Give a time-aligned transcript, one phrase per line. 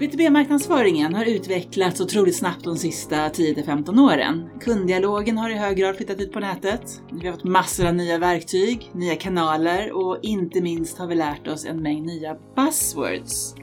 [0.00, 4.50] B2B-marknadsföringen har utvecklats otroligt snabbt de sista 10-15 åren.
[4.60, 7.02] Kunddialogen har i hög grad flyttat ut på nätet.
[7.12, 11.48] Vi har fått massor av nya verktyg, nya kanaler och inte minst har vi lärt
[11.48, 13.54] oss en mängd nya buzzwords.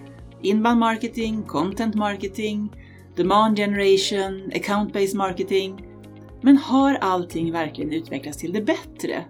[0.42, 2.72] Inbound marketing, content marketing,
[3.16, 5.88] demand generation, account-based marketing.
[6.42, 9.26] Men har allting verkligen utvecklats till det bättre?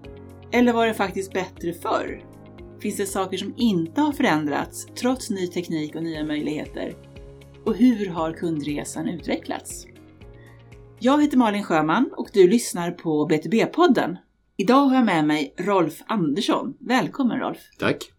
[0.51, 2.26] Eller var det faktiskt bättre förr?
[2.87, 6.95] Finns det saker som inte har förändrats trots ny teknik och nya möjligheter?
[7.65, 9.85] Och hur har kundresan utvecklats?
[10.99, 14.17] Jag heter Malin Sjöman och du lyssnar på B2B-podden.
[14.57, 16.77] Idag har jag med mig Rolf Andersson.
[16.79, 17.57] Välkommen Rolf!
[17.79, 18.11] Tack!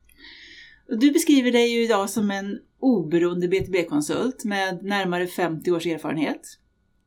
[0.88, 6.42] Du beskriver dig ju idag som en oberoende B2B-konsult med närmare 50 års erfarenhet.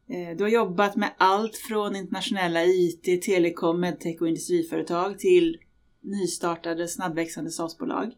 [0.10, 5.58] Eh, du har jobbat med allt från internationella IT, telekom, medtech och industriföretag till
[6.02, 8.12] nystartade snabbväxande SaaS-bolag.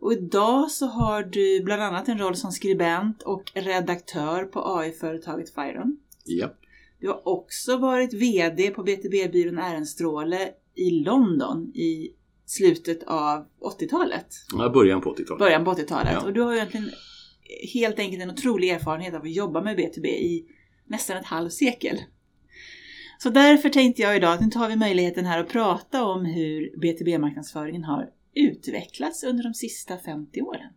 [0.00, 5.54] Och idag så har du bland annat en roll som skribent och redaktör på AI-företaget
[5.54, 5.98] Firon.
[6.24, 6.54] Ja.
[7.00, 12.12] Du har också varit VD på BTB-byrån Ehrenstråle i London i
[12.46, 13.46] slutet av
[13.80, 14.26] 80-talet.
[14.52, 15.38] Ja, början på 80-talet.
[15.38, 16.12] Början på 80-talet.
[16.12, 16.24] Ja.
[16.24, 16.90] Och du har egentligen
[17.74, 20.46] helt enkelt en otrolig erfarenhet av att jobba med BTB i
[20.86, 21.98] nästan ett halvsekel.
[23.18, 26.78] Så därför tänkte jag idag att nu tar vi möjligheten här att prata om hur
[26.80, 30.72] BTB-marknadsföringen har utvecklats under de sista 50 åren.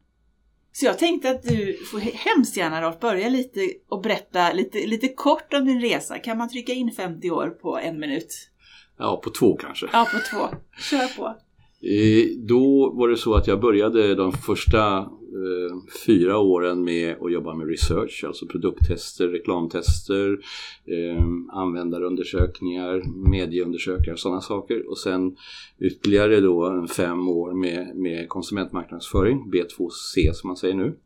[0.71, 3.59] Så jag tänkte att du får hemskt gärna Rolf börja lite
[3.89, 6.19] och berätta lite, lite kort om din resa.
[6.19, 8.49] Kan man trycka in 50 år på en minut?
[8.97, 9.87] Ja, på två kanske.
[9.93, 10.57] Ja, på två.
[10.89, 11.27] Kör på.
[11.87, 15.09] Eh, Då var det så att jag började de första
[16.05, 20.39] fyra åren med att jobba med research, alltså produkttester, reklamtester,
[20.85, 24.89] eh, användarundersökningar, medieundersökningar och sådana saker.
[24.89, 25.35] Och sen
[25.79, 30.97] ytterligare då fem år med, med konsumentmarknadsföring, B2C som man säger nu.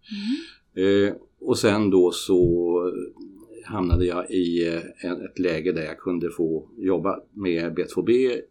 [0.84, 2.74] Eh, och sen då så
[3.66, 8.42] hamnade jag i eh, ett läge där jag kunde få jobba med B2B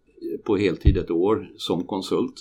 [0.44, 2.34] på heltid ett år som konsult.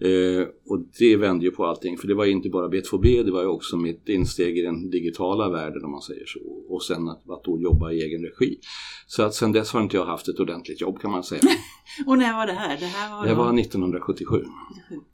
[0.00, 3.30] Eh, och det vände ju på allting för det var ju inte bara B2B, det
[3.30, 6.40] var ju också mitt insteg i den digitala världen om man säger så.
[6.68, 8.58] Och sen att, att då jobba i egen regi.
[9.06, 11.40] Så att sen dess har inte jag haft ett ordentligt jobb kan man säga.
[12.06, 12.76] Och när var det här?
[12.80, 14.44] Det här var, Det då- var 1977.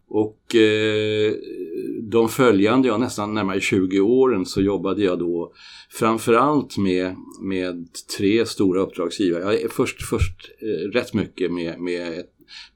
[0.09, 1.33] Och eh,
[2.03, 5.53] de följande, ja nästan närmare 20 åren så jobbade jag då
[5.91, 7.87] framförallt med, med
[8.19, 9.61] tre stora uppdragsgivare.
[9.61, 12.25] Jag först, först eh, rätt mycket med, med,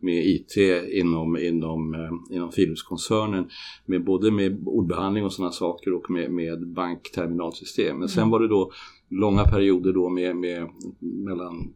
[0.00, 0.56] med IT
[0.93, 3.49] inom, inom, eh, inom Philips-koncernen.
[3.87, 7.99] Med både med ordbehandling och sådana saker och med, med bankterminalsystem.
[7.99, 8.73] Men sen var det då
[9.11, 10.69] långa perioder då med, med
[11.00, 11.75] mellan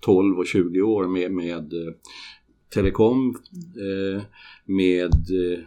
[0.00, 1.94] 12 och 20 år med, med eh,
[2.74, 3.36] telekom,
[3.76, 4.22] eh,
[4.64, 5.64] med eh,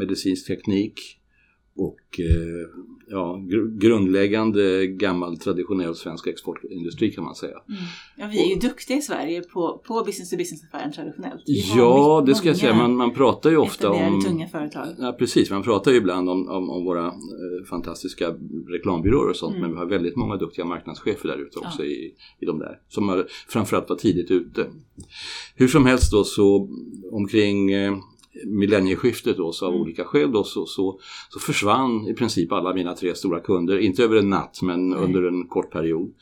[0.00, 1.00] medicinsk teknik
[1.76, 2.68] och eh,
[3.08, 7.56] ja, gr- grundläggande gammal traditionell svensk exportindustri kan man säga.
[7.68, 7.80] Mm.
[8.16, 11.42] Ja, vi är ju duktiga i Sverige på, på business to business-affären traditionellt.
[11.46, 12.74] Vi Ja, det ska jag säga.
[12.74, 14.20] Man, man pratar ju ofta om...
[14.20, 14.86] tunga företag.
[14.98, 15.50] Ja, precis.
[15.50, 17.12] Man pratar ju ibland om, om, om våra eh,
[17.70, 18.34] fantastiska
[18.68, 19.60] reklambyråer och sånt Mm.
[19.62, 21.88] men vi har väldigt många duktiga marknadschefer där ute också Ja.
[21.88, 22.78] i, i de där.
[22.88, 24.66] Som har framförallt var tidigt ute.
[25.54, 26.68] Hur som helst då så
[27.12, 27.96] omkring eh,
[28.46, 29.82] millennieskiftet då så av Mm.
[29.82, 33.78] olika skäl då så, så, så försvann i princip alla mina tre stora kunder.
[33.78, 34.98] Inte över en natt men Nej.
[34.98, 36.12] under en kort period.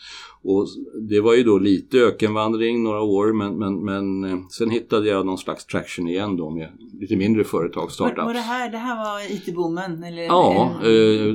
[0.43, 0.67] Och
[1.09, 5.27] det var ju då lite ökenvandring några år men, men, men eh, sen hittade jag
[5.27, 6.69] någon slags traction igen då med
[7.01, 8.19] lite mindre företag, startups.
[8.27, 10.03] var det, här, det här var IT-boomen?
[10.05, 11.35] Eller, Ja, eller eh,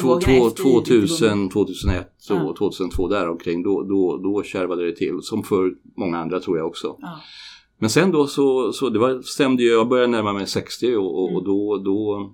[0.00, 0.52] två- två- IT-boomen?
[0.84, 2.54] 2000, 2001 och Ja.
[2.58, 5.18] 2002 däromkring då, då, då kärvade det till.
[5.22, 6.96] Som för många andra tror jag också.
[7.00, 7.20] Ja.
[7.78, 11.22] Men sen då så, så det var, stämde ju, jag började närma mig 60 och,
[11.22, 11.36] och, Mm.
[11.36, 12.30] och då, då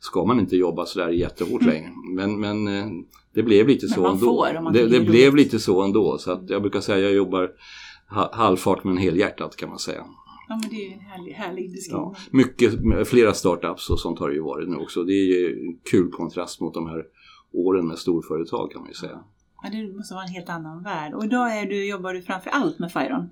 [0.00, 1.90] ska man inte jobba sådär jättehårt längre.
[2.14, 2.86] Men, men eh,
[3.34, 4.18] det blev lite Men så ändå.
[4.26, 6.18] får det det blev lite så ändå.
[6.18, 7.50] Så att jag brukar säga att jag jobbar
[8.10, 10.04] ha- halvfart men helhjärtat kan man säga.
[10.48, 12.02] ja, men det är ju en härlig, härlig beskrivning.
[12.04, 15.04] Ja, mycket, flera startups och sånt har det ju varit nu också.
[15.04, 17.04] Det är ju en kul kontrast mot de här
[17.52, 19.18] åren med storföretag kan man ju säga.
[19.62, 21.14] Ja, det måste vara en helt annan värld.
[21.14, 23.30] Och idag är du, jobbar du framför allt med Firon.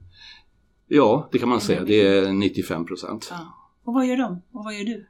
[0.86, 1.84] Ja, det kan man säga.
[1.84, 3.28] Det är 95 procent.
[3.30, 3.38] Ja.
[3.84, 4.42] Och vad gör de?
[4.52, 5.06] Och vad gör du?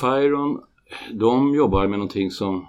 [0.00, 0.60] Firon,
[1.12, 2.66] de jobbar med någonting som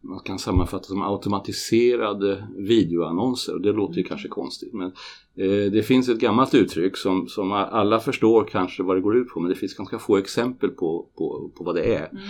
[0.00, 3.58] man kan sammanfatta som automatiserade videoannonser.
[3.58, 4.86] Det låter ju kanske konstigt men
[5.36, 9.28] eh, det finns ett gammalt uttryck som, som alla förstår kanske vad det går ut
[9.28, 12.08] på men det finns ganska få exempel på, på, på vad det är.
[12.08, 12.22] Mm.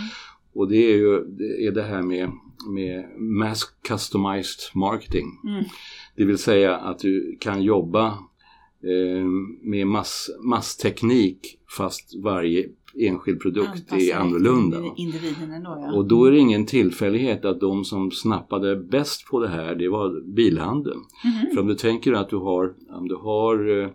[0.52, 2.30] Och det är ju det, är det här med,
[2.68, 5.26] med mass customized marketing.
[5.44, 5.64] Mm.
[6.16, 8.18] Det vill säga att du kan jobba
[9.62, 12.68] med mass, massteknik fast varje
[13.00, 14.76] enskild produkt Anpassar är annorlunda.
[14.76, 15.92] ändå, ja.
[15.92, 19.88] Och då är det ingen tillfällighet att de som snappade bäst på det här det
[19.88, 21.00] var bilhandeln.
[21.24, 21.54] Mhm.
[21.54, 23.88] För om du tänker att du har, om du har eh,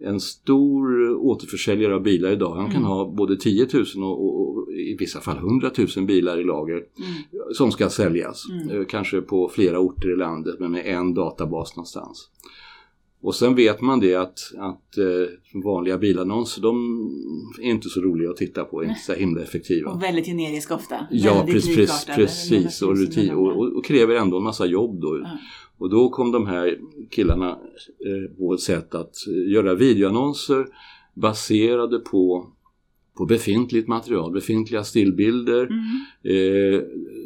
[0.00, 2.88] en stor återförsäljare av bilar idag, han kan Mm.
[2.88, 6.74] ha både 10 000 och, och, och i vissa fall 100 000 bilar i lager
[6.74, 7.54] Mm.
[7.54, 8.42] som ska säljas.
[8.50, 8.76] Mm.
[8.80, 12.28] Eh, Kanske på flera orter i landet men med en databas någonstans.
[13.20, 16.76] Och sen vet man det att, att eh, vanliga bilannonser de
[17.62, 19.90] är inte så roliga att titta på, inte så himla effektiva.
[19.90, 21.06] Och väldigt generisk ofta.
[21.10, 22.82] Ja, precis, precis, precis.
[22.82, 25.18] Och, rutin, och, och, kräver ändå en massa jobb då.
[25.18, 25.38] Ja.
[25.78, 26.78] Och då kom de här
[27.10, 30.66] killarna eh, på ett sätt att eh, göra videoannonser
[31.14, 32.46] baserade på,
[33.16, 35.66] på befintligt material, befintliga stillbilder.
[35.66, 36.74] Mm.
[36.74, 36.82] Eh,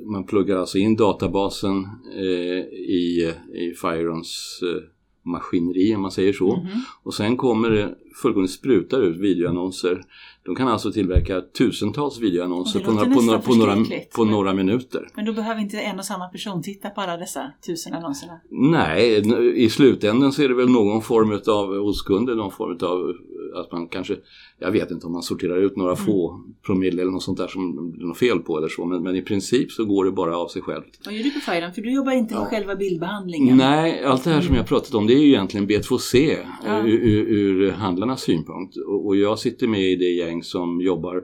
[0.06, 1.86] man pluggar alltså in databasen
[2.16, 4.82] eh, i, i Firons eh,
[5.24, 6.56] maskineri om man säger så.
[6.56, 6.68] Mhm.
[7.02, 10.02] Och sen kommer det fullkomligt sprutar ut videoannonser.
[10.44, 13.76] De kan alltså tillverka tusentals videoannonser på några, på, några, på, några,
[14.16, 15.08] på några minuter.
[15.14, 18.40] Men då behöver inte en och samma person titta på alla dessa tusen annonserna.
[18.50, 19.22] Nej,
[19.64, 23.14] i slutändan så är det väl någon form av hos kunden, någon form av
[23.54, 24.16] att man kanske,
[24.58, 26.04] jag vet inte om man sorterar ut några Mm.
[26.04, 29.02] få promille eller något sånt där som det är något fel på eller så, men,
[29.02, 31.00] men i princip så går det bara av sig självt.
[31.04, 31.72] Vad gör du på Firen?
[31.72, 32.46] För du jobbar inte med Ja.
[32.46, 33.56] själva bildbehandlingen.
[33.56, 36.86] Nej, allt det här som jag pratat om det är ju egentligen B2C Ja.
[36.86, 38.76] ur, ur, ur handlarnas synpunkt.
[38.76, 41.22] Och, och jag sitter med i det gäng som jobbar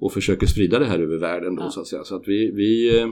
[0.00, 1.70] och försöker sprida det här över världen då Ja.
[1.70, 2.04] så att säga.
[2.04, 3.08] Så att vi, vi, eh,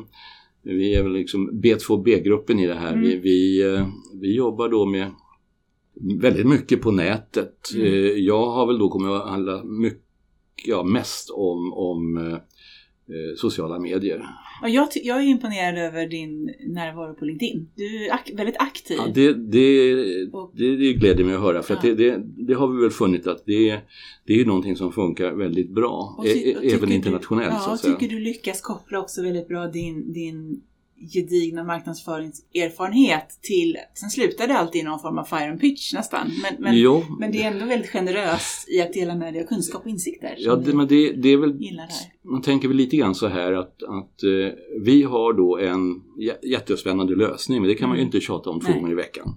[0.63, 2.93] vi är väl liksom B2B-gruppen i det här.
[2.93, 3.03] Mm.
[3.05, 3.87] Vi, vi, eh,
[4.21, 5.11] vi jobbar då med
[6.01, 7.71] väldigt mycket på nätet.
[7.75, 7.87] Mm.
[7.87, 10.01] Eh, Jag har väl då kommit att handla mycket,
[10.67, 14.27] ja, mest om, om eh, eh, sociala medier.
[14.63, 17.69] Och jag, jag är imponerad över din närvaro på LinkedIn.
[17.75, 18.97] Du är ak- väldigt aktiv.
[19.01, 19.95] Ja, det, det,
[20.33, 21.95] Och- det, det gläder mig att höra för att Ja.
[21.95, 23.81] det, det, det har vi väl funnit att det,
[24.27, 27.59] det är någonting som funkar väldigt bra, Och ty- e- och även du- internationellt Ja,
[27.61, 27.97] så och att säga.
[27.97, 30.61] tycker du lyckas koppla också väldigt bra din, din
[31.13, 36.31] gedigna marknadsföringserfarenhet till, sen slutar det alltid i någon form av fire and pitch nästan.
[36.43, 36.77] Men, men,
[37.19, 40.35] men det är ändå väldigt generöst i att dela med dig av kunskap och insikter.
[40.39, 41.55] ja, det, men det, det är väl,
[42.25, 44.53] man tänker väl lite grann så här att, att eh,
[44.85, 48.09] vi har då en jä- jättespännande lösning, men det kan man ju Mm.
[48.09, 49.35] inte tjata om två gånger i veckan.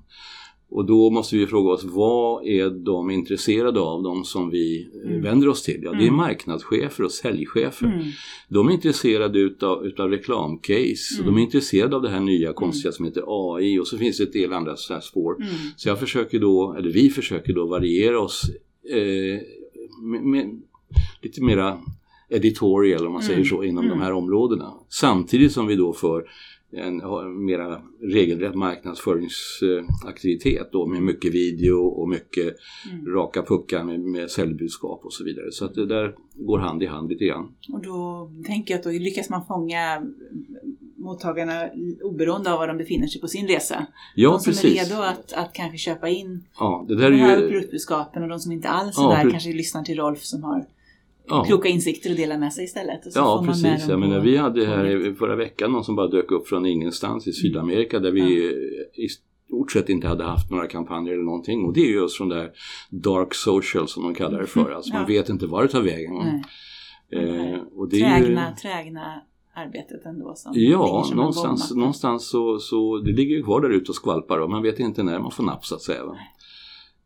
[0.72, 5.10] Och då måste vi fråga oss, vad är de intresserade av, de som vi eh,
[5.10, 5.22] Mm.
[5.22, 5.80] vänder oss till?
[5.84, 6.16] Ja, det är Mm.
[6.16, 7.86] marknadschefer och säljchefer.
[7.86, 8.06] Mm.
[8.50, 11.34] De är intresserade utav, utav reklamcase, och Mm.
[11.36, 14.24] de är intresserade av det här nya konstiga som heter AI och så finns det
[14.24, 15.36] ett del andra så här spår.
[15.36, 15.54] Mm.
[15.76, 18.42] Så jag försöker då, eller vi försöker då variera oss
[18.90, 19.42] eh,
[20.04, 20.62] med, med
[21.22, 21.78] lite mera
[22.30, 23.46] editorial om man säger Mm.
[23.50, 23.98] så inom Mm.
[23.98, 24.74] de här områdena.
[24.90, 26.24] Samtidigt som vi då för
[26.72, 26.98] en,
[27.46, 32.56] mera regelrätt marknadsföringsaktivitet då med mycket video och mycket
[32.92, 33.14] Mm.
[33.16, 35.52] raka puckar med, med säljbudskap och så vidare.
[35.52, 37.52] Så att det där går hand i hand lite grann.
[37.74, 40.02] Och då tänker jag att då lyckas man fånga
[40.96, 41.70] mottagarna
[42.04, 43.86] oberoende av var de befinner sig på sin resa.
[44.16, 44.82] Ja, de som precis.
[44.82, 47.50] är redo att, att kanske köpa in Ja, det de där här är ju...
[47.50, 50.44] produktbudskapen och de som inte alls är Ja, där pre- kanske lyssnar till Rolf som
[50.44, 50.66] har
[51.30, 51.44] Ja.
[51.44, 53.06] kloka insikter att dela med sig istället.
[53.06, 53.88] Och så Ja, får man med precis.
[53.88, 56.66] dem Jag menar, vi hade här i förra veckan någon som bara dök upp från
[56.66, 58.22] ingenstans i Sydamerika där vi
[58.94, 61.66] i stort sett inte hade haft några kampanjer eller någonting.
[61.66, 62.52] Och det är just från där
[62.90, 64.72] dark social som de kallar det för.
[64.72, 65.08] Alltså man Ja.
[65.08, 66.14] vet inte var det tar vägen.
[66.16, 66.44] Nej.
[67.12, 69.22] Eh, och det är ju, Trägna, trägna
[69.56, 73.92] arbetet ändå som Ja, som någonstans, någonstans så, så det ligger ju kvar där ute
[73.92, 76.06] och skvalpar och man vet inte när man får napp så att säga.
[76.06, 76.18] Va?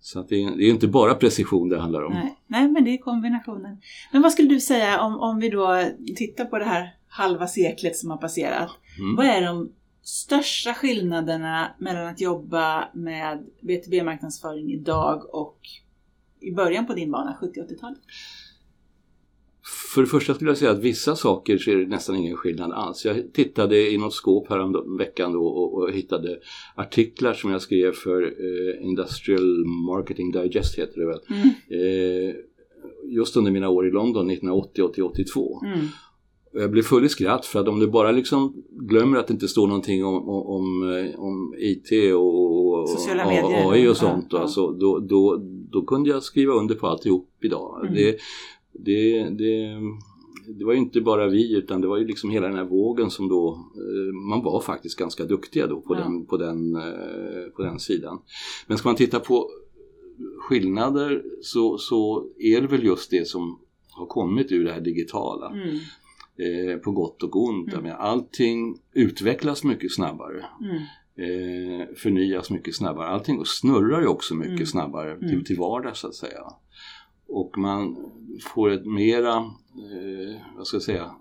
[0.04, 2.14] Så att det, är, det är inte bara precision det handlar om.
[2.14, 2.40] Nej.
[2.48, 3.78] Nej, men det är kombinationen.
[4.12, 5.84] Men vad skulle du säga om, om vi då
[6.16, 8.70] tittar på det här halva seklet som har passerat.
[9.00, 9.16] Mm.
[9.16, 15.60] Vad är de största skillnaderna mellan att jobba med B2B-marknadsföring idag och
[16.40, 18.00] i början på din bana, 70-80-talet?
[19.94, 22.72] För det första skulle jag säga att vissa saker så är det nästan ingen skillnad
[22.72, 23.06] alls.
[23.06, 26.40] Jag tittade i något skåp här veckan då och, och hittade
[26.76, 31.20] artiklar som jag skrev för eh, Industrial Marketing Digest heter det väl.
[31.30, 31.50] Mm.
[31.70, 32.36] Eh,
[33.06, 35.62] just under mina år i London 1980 till 82.
[35.66, 35.80] Mm.
[36.54, 39.48] Jag blev full i skratt för att om du bara liksom glömmer att det inte
[39.48, 40.46] står någonting om, om,
[41.18, 42.90] om, eh, IT och, och.
[43.74, 44.28] AI Ja, och sånt.
[44.32, 44.40] ja.
[44.40, 45.42] Alltså, då, då,
[45.72, 47.80] då kunde jag skriva under på alltihop idag.
[47.82, 47.94] Mm.
[47.94, 48.18] Det,
[48.74, 49.78] det, det,
[50.48, 53.10] det var ju inte bara vi utan det var ju liksom hela den här vågen
[53.12, 56.00] som då, eh, man var faktiskt ganska duktiga då på, Ja.
[56.00, 58.20] den, på, den, eh, på den sidan.
[58.68, 59.50] Men ska man titta på
[60.38, 63.60] skillnader så, så är det väl just det som
[63.92, 65.50] har kommit ur det här digitala.
[65.50, 65.78] Mm.
[66.38, 67.74] Eh, på gott och ont.
[67.74, 67.96] Mm.
[68.00, 70.46] allting utvecklas mycket snabbare.
[70.62, 70.76] Mm.
[71.18, 73.08] eh, förnyas mycket snabbare.
[73.08, 74.66] Allting snurrar ju också mycket Mm.
[74.66, 75.30] snabbare Mm.
[75.30, 76.44] till, till vardags så att säga.
[77.34, 77.96] Och man
[78.54, 81.12] får ett mera, eh, vad ska jag säga,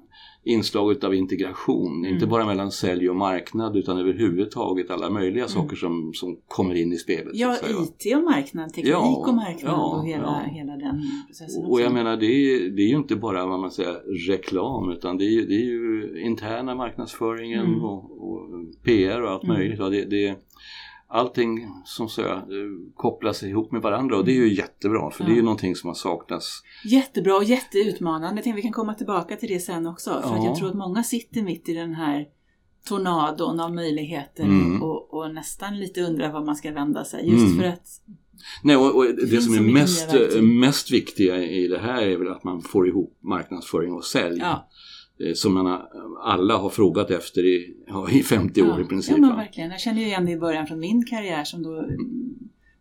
[0.45, 2.05] inslag av integration.
[2.07, 2.29] Inte Mm.
[2.29, 5.49] bara mellan sälj och marknad utan överhuvudtaget alla möjliga Mm.
[5.49, 7.31] saker som, som kommer in i spelet.
[7.35, 7.57] Ja.
[7.57, 10.53] IT och marknad, teknik Ja, och marknad ja, och hela, ja.
[10.55, 11.95] hela den processen Och jag också.
[11.95, 13.95] menar det är, det är ju inte bara vad man säger
[14.29, 17.85] reklam utan det är, det är ju interna marknadsföringen Mm.
[17.85, 18.49] och, och
[18.85, 19.57] PR och allt Mm.
[19.57, 19.79] möjligt.
[19.79, 20.37] Det, det,
[21.13, 22.39] allting som så, eh,
[22.97, 25.45] kopplas ihop med varandra och det är ju jättebra för det är ju Ja.
[25.45, 26.63] någonting som har saknats.
[26.85, 28.37] Jättebra och jätteutmanande.
[28.37, 30.11] Jag tänkte vi kan komma tillbaka till det sen också.
[30.11, 30.45] För att Ja.
[30.45, 32.27] jag tror att många sitter mitt i den här
[32.89, 34.83] tornadon av möjligheter Mm.
[34.83, 37.31] och, och nästan lite undrar var man ska vända sig.
[37.31, 37.59] Just Mm.
[37.59, 37.89] för att
[38.63, 40.43] Nej, och, och det, finns som är mest, verktyg.
[40.45, 44.39] mest viktiga i det här är väl att man får ihop marknadsföring och sälj.
[44.41, 44.59] ja, eh,
[45.35, 45.81] Som man,
[46.23, 49.15] alla har frågat efter i, ja, i 50 år ja, i princip.
[49.17, 49.71] Ja men verkligen.
[49.71, 52.35] Jag känner ju igen det i början från min karriär som då mm,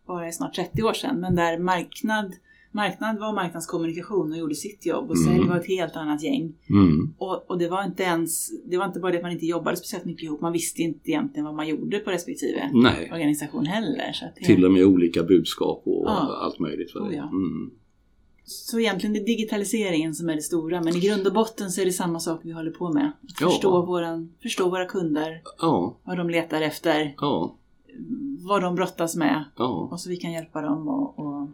[0.07, 1.19] bara är snart 30 år sedan.
[1.19, 2.33] Men där marknad,
[2.71, 5.27] marknad var marknadskommunikation och gjorde sitt jobb och Mm.
[5.37, 6.53] sälj var ett helt annat gäng.
[6.69, 7.13] Mm.
[7.17, 9.77] Och, och det var inte ens, det var inte bara det att man inte jobbade
[9.77, 13.09] speciellt mycket ihop, man visste inte egentligen vad man gjorde på respektive Nej.
[13.13, 14.11] organisation heller.
[14.13, 16.39] Så, att det, Till och med olika budskap och Ja.
[16.43, 16.95] allt möjligt.
[16.95, 17.01] va.
[17.01, 17.23] Oh, ja.
[17.29, 17.71] Mm.
[18.51, 21.81] Så egentligen det är digitaliseringen som är det stora, men i grund och botten så
[21.81, 23.05] är det samma sak vi håller på med.
[23.23, 23.49] Att Ja.
[23.49, 27.55] förstå, våran, förstå våra kunder, Ja, vad de letar efter, ja,
[28.47, 29.43] vad de brottas med
[29.91, 31.49] och så vi kan hjälpa dem att att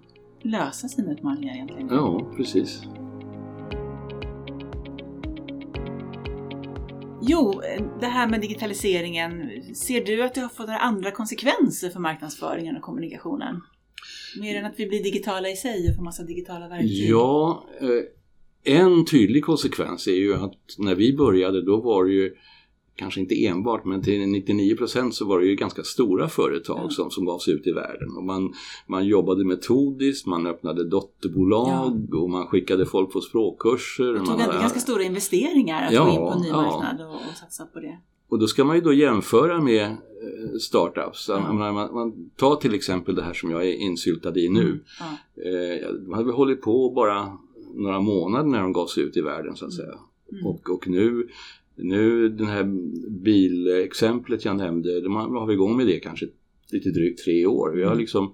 [0.45, 1.87] lösa sina utmaningar egentligen.
[1.91, 2.81] ja, precis.
[7.21, 7.61] Jo,
[7.99, 12.75] det här med digitaliseringen, ser du att det har fått några andra konsekvenser för marknadsföringen
[12.75, 13.61] och kommunikationen?
[14.41, 17.09] Mer än att vi blir digitala i sig och får massa digitala verktyg?
[17.09, 22.35] Ja, eh, en tydlig konsekvens är ju att när vi började då var det ju
[22.95, 26.89] kanske inte enbart men till 99% så var det ju ganska stora företag Ja.
[26.89, 28.09] som, som gav sig ut i världen.
[28.17, 28.53] Och man,
[28.87, 34.13] man jobbade metodiskt, man öppnade dotterbolag och man skickade folk på språkkurser.
[34.13, 36.55] Det tog man, ganska stora investeringar att Ja, gå in på en ny ja.
[36.61, 37.97] marknad och, och satsa på det.
[38.29, 39.97] Och då ska man ju då jämföra med
[40.59, 41.29] startups.
[41.29, 44.79] Jag menar, Man, man tar till exempel det här som jag är insyltad i nu.
[44.99, 45.05] Ja.
[45.43, 47.37] Eh, de hade väl hållit på bara
[47.75, 49.93] några månader när de gav sig ut i världen så att säga.
[50.31, 50.45] Mm.
[50.45, 51.27] Och, och nu,
[51.75, 52.63] nu den här
[53.09, 56.27] bilexemplet jag nämnde, de har, har vi igång med det kanske
[56.71, 57.71] lite drygt tre år.
[57.75, 57.99] Vi har Mm.
[57.99, 58.33] liksom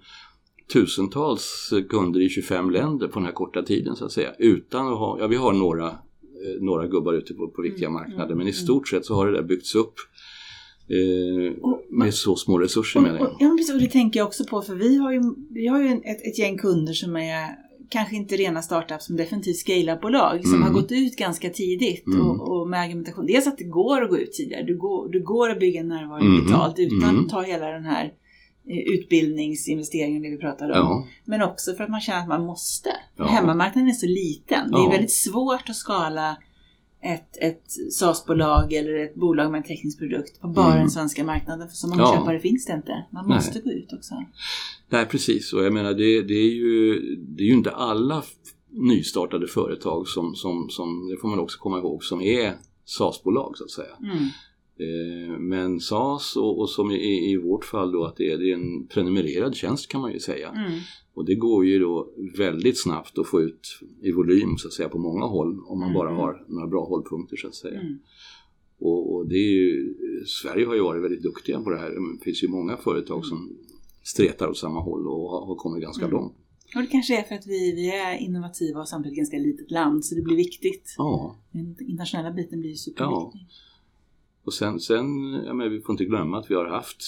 [0.73, 4.33] tusentals kunder i 25 länder på den här korta tiden så att säga.
[4.39, 8.01] Utan att ha, ja vi har några, eh, några gubbar ute på, på viktiga Mm,
[8.01, 8.63] marknader mm, men i mm.
[8.63, 9.93] stort sett så har det där byggts upp
[10.89, 11.53] eh,
[11.89, 13.27] med så små resurser Och, menar jag.
[13.27, 15.81] och, ja, precis, och det tänker jag också på för vi har ju, vi har
[15.81, 17.47] ju ett, ett gäng kunder som är
[17.89, 20.63] kanske inte rena startups men definitivt scale-up-bolag som Mm.
[20.67, 22.21] har gått ut ganska tidigt Mm.
[22.29, 23.25] och, och med argumentation.
[23.25, 25.87] Dels att det går att gå ut tidigare, du går, du går att bygga en
[25.87, 26.35] närvaro Mm.
[26.41, 27.25] digitalt utan Mm.
[27.25, 28.13] att ta hela den här
[28.69, 30.77] eh, utbildningsinvesteringen det vi pratade om.
[30.87, 32.89] Ja, Men också för att man känner att man måste.
[33.17, 33.25] Ja.
[33.25, 34.71] Hemmamarknaden är så liten.
[34.71, 34.89] Det är Ja.
[34.89, 36.37] väldigt svårt att skala
[37.03, 40.79] ett, ett SaaS-bolag eller ett bolag med en teknisk produkt på bara Mm.
[40.79, 41.67] den svenska marknaden.
[41.69, 42.15] För så många Ja.
[42.19, 43.05] köpare finns det inte.
[43.11, 43.35] Man Nej.
[43.37, 44.15] måste gå ut också.
[44.89, 48.23] Nej precis och jag menar det, det, är, ju, det är ju inte alla
[48.69, 52.53] nystartade företag som, som, som, det får man också komma ihåg, som är
[52.85, 53.95] SaaS-bolag så att säga.
[54.03, 54.27] Mm.
[54.79, 58.49] Eh, Men SaaS och, och som i, i vårt fall då att det är, det
[58.51, 60.49] är en prenumererad tjänst kan man ju säga.
[60.49, 60.79] Mm.
[61.13, 64.89] Och det går ju då väldigt snabbt att få ut i volym så att säga
[64.89, 66.19] på många håll om man Mm, bara mm.
[66.21, 67.79] har några bra hållpunkter så att säga.
[67.79, 67.99] Mm.
[68.79, 71.89] Och, och det är ju, Sverige har ju varit väldigt duktiga på det här.
[72.17, 73.57] Det finns ju många företag som
[74.03, 76.17] stretar åt samma håll och har, har kommit ganska Mm.
[76.17, 76.33] långt.
[76.75, 80.05] Och det kanske är för att vi, vi är innovativa och samtidigt ganska litet land
[80.05, 80.95] så det blir viktigt.
[80.97, 83.47] Ja, Den internationella biten blir ju superviktig.
[84.45, 87.01] Och sen, sen jag menar, vi får inte glömma att vi har haft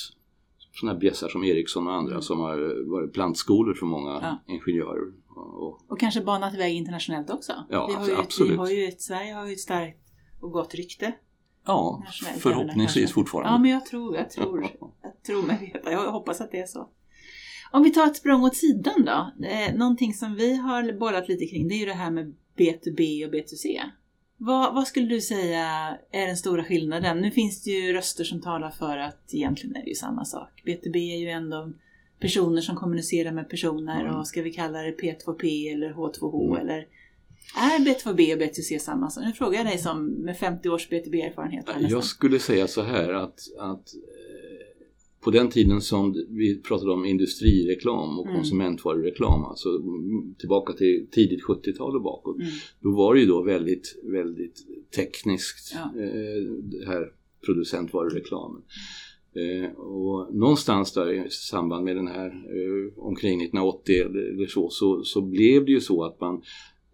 [0.74, 2.22] sådana här bjässar som Ericsson och andra Mm.
[2.22, 4.54] som har varit plantskolor för många Ja.
[4.54, 5.14] ingenjörer.
[5.36, 7.54] Och, och, Och kanske banat väg internationellt också.
[7.70, 8.58] Ja, vi har ju ett, vi absolut.
[8.58, 10.00] har ju ett, Sverige har ju ett starkt
[10.42, 11.14] och gott rykte.
[11.66, 12.04] ja,
[12.40, 13.50] förhoppningsvis fortfarande.
[13.52, 14.62] Ja, men jag tror, jag tror,
[15.02, 15.92] jag tror mig veta.
[15.92, 16.90] Jag hoppas att det är så.
[17.72, 19.46] Om vi tar ett språng åt sidan då.
[19.48, 23.26] Eh, någonting som vi har bollat lite kring det är ju det här med B2B
[23.28, 23.80] och B2C.
[24.38, 27.18] Vad, vad skulle du säga är den stora skillnaden?
[27.22, 30.50] Nu finns det ju röster som talar för att egentligen är det ju samma sak.
[30.66, 31.72] B2B är ju ändå
[32.20, 34.16] personer som kommunicerar med personer Mm.
[34.16, 36.62] och ska vi kalla det P2P eller H2H Mm.
[36.62, 36.88] eller
[37.58, 39.24] är B2B och B2C samma sak?
[39.26, 41.64] Nu frågar jag dig som med 50 års B2B-erfarenhet.
[41.68, 41.90] här nästan.
[41.92, 43.94] Jag skulle säga så här att, att
[45.26, 48.36] på den tiden som vi pratade om industrireklam och Mm.
[48.38, 49.70] konsumentvarureklam, alltså
[50.38, 52.48] tillbaka till tidigt 70-tal och bakåt, Mm.
[52.80, 54.60] då var det ju då väldigt, väldigt
[54.96, 56.02] tekniskt Ja.
[56.02, 57.12] eh, det här
[57.46, 58.62] producentvarureklamen.
[59.36, 65.04] Eh, och någonstans där i samband med den här eh, omkring 1980 eller så, så,
[65.04, 66.42] så blev det ju så att man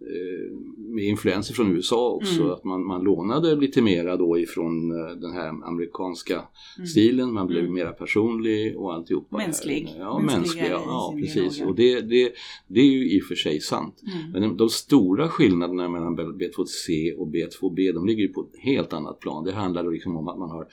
[0.03, 0.57] Eh,
[0.99, 2.53] influenser från USA också, mm.
[2.53, 6.87] att man, man lånade lite mera då ifrån eh, den här amerikanska mm.
[6.87, 7.73] stilen, man blev mm.
[7.73, 9.37] mera personlig och alltihopa.
[9.37, 9.95] Mänsklig.
[9.99, 11.61] Ja, mänsklig, ja, precis.
[11.61, 12.31] Och det, det,
[12.67, 14.01] det är ju i och för sig sant.
[14.03, 14.31] Mm.
[14.31, 18.93] Men de, de, stora skillnaderna mellan B2C och B2B, de ligger ju på ett helt
[18.93, 19.43] annat plan.
[19.43, 20.67] Det handlar liksom om att man har,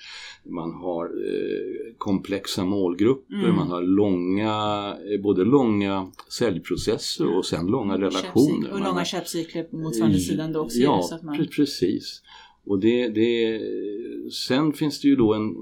[0.44, 3.56] man har eh, komplexa målgrupper, mm.
[3.56, 4.52] man har långa,
[5.12, 8.72] eh, både långa säljprocesser och sen långa relationer.
[8.72, 9.76] Och långa köpcykler på
[10.12, 10.78] motsvarande sidan då också.
[10.78, 11.46] Ja, så man...
[11.56, 12.22] precis.
[12.64, 13.60] Och det, det,
[14.32, 15.54] sen finns det ju då en,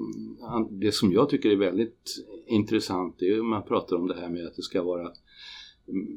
[0.70, 4.46] det som jag tycker är väldigt intressant, det är man pratar om det här med
[4.46, 5.10] att det ska vara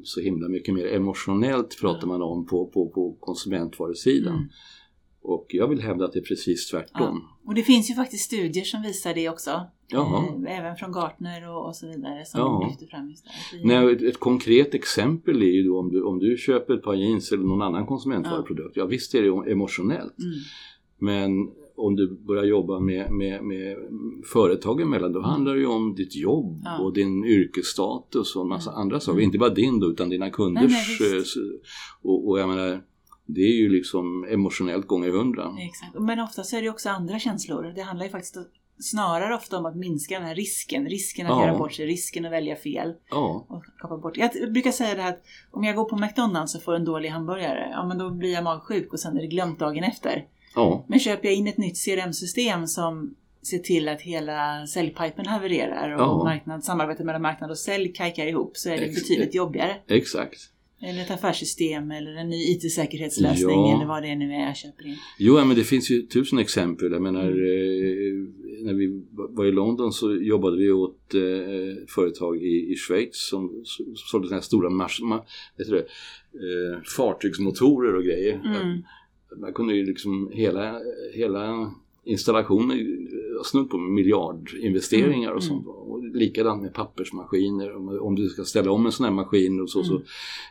[0.04, 4.34] så himla mycket mer emotionellt pratar man om på, på, på konsumentvarusidan.
[4.34, 4.48] Mm.
[5.22, 7.22] Och jag vill hävda att det är precis tvärtom.
[7.24, 7.48] Ja.
[7.48, 9.66] Och det finns ju faktiskt studier som visar det också.
[9.88, 10.24] Jaha.
[10.46, 12.66] Eh, även från Gartner och, och så vidare som ja.
[12.68, 13.64] lyfter fram just det här.
[13.64, 16.94] Nej, ett, ett, konkret exempel är ju då om du, om du köper ett par
[16.94, 18.76] jeans eller någon annan konsumentvaruprodukt.
[18.76, 18.82] Ja.
[18.82, 20.18] ja visst är det emotionellt.
[20.18, 20.38] Mm.
[20.98, 23.76] Men om du börjar jobba med, med, med
[24.32, 26.78] företag emellan då handlar det ju om ditt jobb ja.
[26.78, 28.80] och din yrkesstatus och en massa mm.
[28.80, 29.18] andra saker.
[29.18, 29.24] Mm.
[29.24, 31.00] Inte bara din då utan dina kunders.
[31.00, 31.24] Nej, nej, eh,
[32.02, 32.82] och, och jag menar
[33.34, 35.56] det är ju liksom emotionellt gånger hundra.
[35.60, 35.94] Exakt.
[35.94, 37.72] Men ofta så är det också andra känslor.
[37.74, 38.36] Det handlar ju faktiskt
[38.78, 40.88] snarare ofta om att minska den här risken.
[40.88, 41.46] Risken att ja.
[41.46, 42.94] göra bort sig, risken att välja fel.
[43.10, 43.46] Ja.
[43.48, 44.16] Och kapa bort.
[44.16, 47.08] Jag brukar säga det här att om jag går på McDonalds och får en dålig
[47.08, 50.26] hamburgare, ja men då blir jag magsjuk och sen är det glömt dagen efter.
[50.54, 50.84] Ja.
[50.88, 56.00] Men köper jag in ett nytt CRM-system som ser till att hela säljpipen havererar och
[56.00, 56.24] ja.
[56.24, 59.76] marknad, samarbetet mellan marknad och sälj kajkar ihop så är det betydligt jobbigare.
[59.86, 60.50] Exakt.
[60.82, 63.76] Eller ett affärssystem eller en ny IT-säkerhetslösning ja.
[63.76, 64.96] eller vad det nu är jag köper in.
[65.18, 66.92] Jo, men det finns ju tusen exempel.
[66.92, 68.34] Jag menar, mm.
[68.62, 73.62] när vi var i London så jobbade vi åt eh, företag i, i Schweiz som
[73.64, 75.24] sålde sådana här stora mars, ma,
[75.56, 78.34] det, eh, fartygsmotorer och grejer.
[78.44, 78.82] Mm.
[79.36, 80.80] Man kunde ju liksom hela,
[81.14, 81.72] hela
[82.04, 82.86] installationer
[83.44, 85.48] snudd på miljardinvesteringar och mm.
[85.48, 85.66] sånt.
[85.66, 88.00] Och likadant med pappersmaskiner.
[88.02, 89.78] Om du ska ställa om en sån här maskin och så.
[89.78, 89.88] Mm.
[89.88, 90.02] så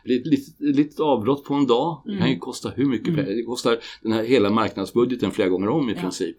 [0.04, 2.40] lite, lite, lite avbrott på en dag det kan ju mm.
[2.40, 3.24] kosta hur mycket mm.
[3.24, 3.36] pengar.
[3.36, 6.00] Det kostar den här hela marknadsbudgeten flera gånger om i ja.
[6.00, 6.36] princip.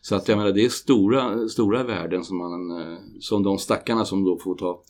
[0.00, 4.04] Så att jag menar det är stora, stora värden som, man, eh, som de stackarna
[4.04, 4.82] som då får ta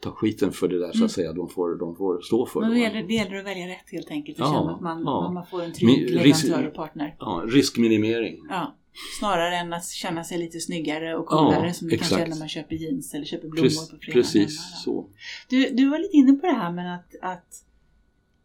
[0.00, 1.32] ta skiten för det där så att säga.
[1.32, 2.78] De får, de får stå för Men det.
[2.78, 4.40] Gäller, det gäller att välja rätt helt enkelt.
[4.40, 5.30] Och ja, känna att man, ja.
[5.34, 7.16] man får en trygg leverantör och partner.
[7.18, 8.46] Ja, riskminimering.
[8.48, 8.76] Ja.
[9.18, 12.38] Snarare än att känna sig lite snyggare och coolare ja, som det kanske är när
[12.38, 14.22] man köper jeans eller köper blommor Precis, på fredagen.
[14.22, 15.06] Precis så.
[15.48, 17.62] Du, du var lite inne på det här med att, att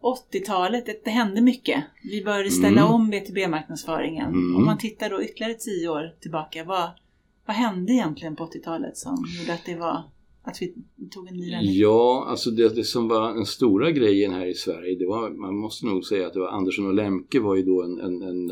[0.02, 1.84] 80-talet, det, det hände mycket.
[2.04, 2.94] Vi började ställa mm.
[2.94, 4.30] om B2B-marknadsföringen.
[4.30, 4.56] Mm.
[4.56, 6.90] Om man tittar då ytterligare tio år tillbaka, vad,
[7.46, 10.04] vad hände egentligen på 80-talet som gjorde att det var
[10.44, 10.74] att vi
[11.12, 11.76] tog en ny vändning?
[11.76, 15.56] Ja, alltså det, det, som var den stora grejen här i Sverige, det var, man
[15.56, 18.50] måste nog säga att det var Andersson och Lemke var ju då en, en, en,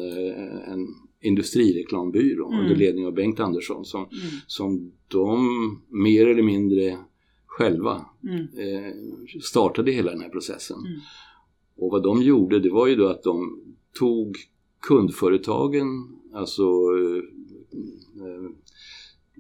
[0.74, 0.88] en
[1.22, 2.60] industrireklambyrå mm.
[2.60, 4.12] under ledning av Bengt Andersson som, mm.
[4.48, 6.98] som de mer eller mindre
[7.46, 8.40] själva mm.
[8.42, 8.94] eh,
[9.42, 10.78] startade hela den här processen.
[10.78, 11.00] Mm.
[11.78, 13.64] Och vad de gjorde det var ju då att de
[14.00, 14.38] tog
[14.82, 15.88] kundföretagen,
[16.34, 17.24] alltså eh,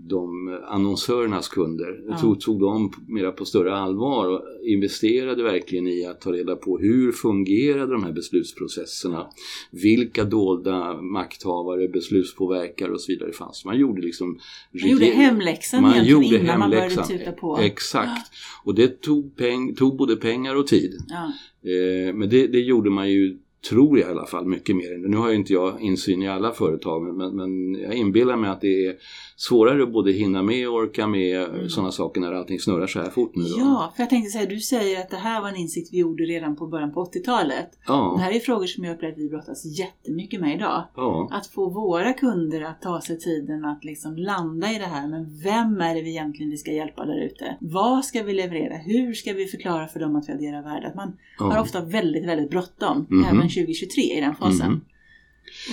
[0.07, 1.99] de annonsörernas kunder.
[2.07, 2.17] Ja.
[2.17, 6.77] Tog, tog dem mera på större allvar och investerade verkligen i att ta reda på
[6.77, 9.27] hur fungerade de här beslutsprocesserna?
[9.71, 13.65] Vilka dolda makthavare, beslutspåverkare och så vidare fanns.
[13.65, 14.39] Man gjorde liksom...
[14.71, 16.59] Man gjorde hemläxan man gjorde innan hemläxan.
[16.59, 17.57] man började tuta på.
[17.57, 18.31] Exakt.
[18.63, 20.93] Och det tog, peng, tog både pengar och tid.
[21.07, 21.31] Ja.
[21.69, 23.37] Eh, men det, det gjorde man ju
[23.69, 25.07] tror jag i alla fall mycket mer.
[25.07, 28.61] Nu har ju inte jag insyn i alla företag men, men jag inbillar mig att
[28.61, 28.95] det är
[29.35, 31.69] svårare att både hinna med och orka med mm.
[31.69, 33.43] sådana saker när allting snurrar så här fort nu.
[33.43, 33.55] Då.
[33.57, 36.23] Ja, för jag tänkte säga, du säger att det här var en insikt vi gjorde
[36.23, 37.69] redan på början på 80-talet.
[37.87, 38.13] Ja.
[38.17, 40.83] Det här är frågor som jag upplever att vi brottas jättemycket med idag.
[40.95, 41.29] Ja.
[41.31, 45.07] Att få våra kunder att ta sig tiden att liksom landa i det här.
[45.07, 47.57] Men vem är det vi egentligen vi ska hjälpa där ute?
[47.59, 48.77] Vad ska vi leverera?
[48.77, 50.87] Hur ska vi förklara för dem att vi adderar värde?
[50.87, 51.45] Att man ja.
[51.45, 53.07] har ofta väldigt, väldigt bråttom.
[53.11, 53.48] Mm -hmm.
[53.57, 54.61] Även 2023 i den fasen.
[54.61, 54.81] Mm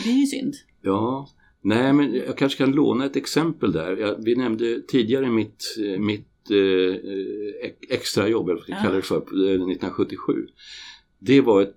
[0.04, 0.54] det är ju synd.
[0.82, 1.28] Ja,
[1.62, 3.96] Nej, men jag kanske kan låna ett exempel där.
[3.96, 5.64] Jag, vi nämnde tidigare mitt,
[5.98, 10.32] mitt eh, extra jobb, eller vad jag kallar det för, 1977.
[10.32, 10.38] Eh,
[11.18, 11.76] det var ett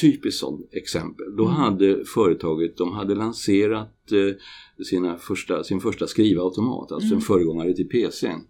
[0.00, 1.36] typiskt sånt exempel.
[1.36, 1.56] Då mm.
[1.56, 7.16] hade företaget, de hade lanserat eh, sina första, sin första skrivautomat, alltså mm.
[7.16, 8.40] en föregångare till PCn.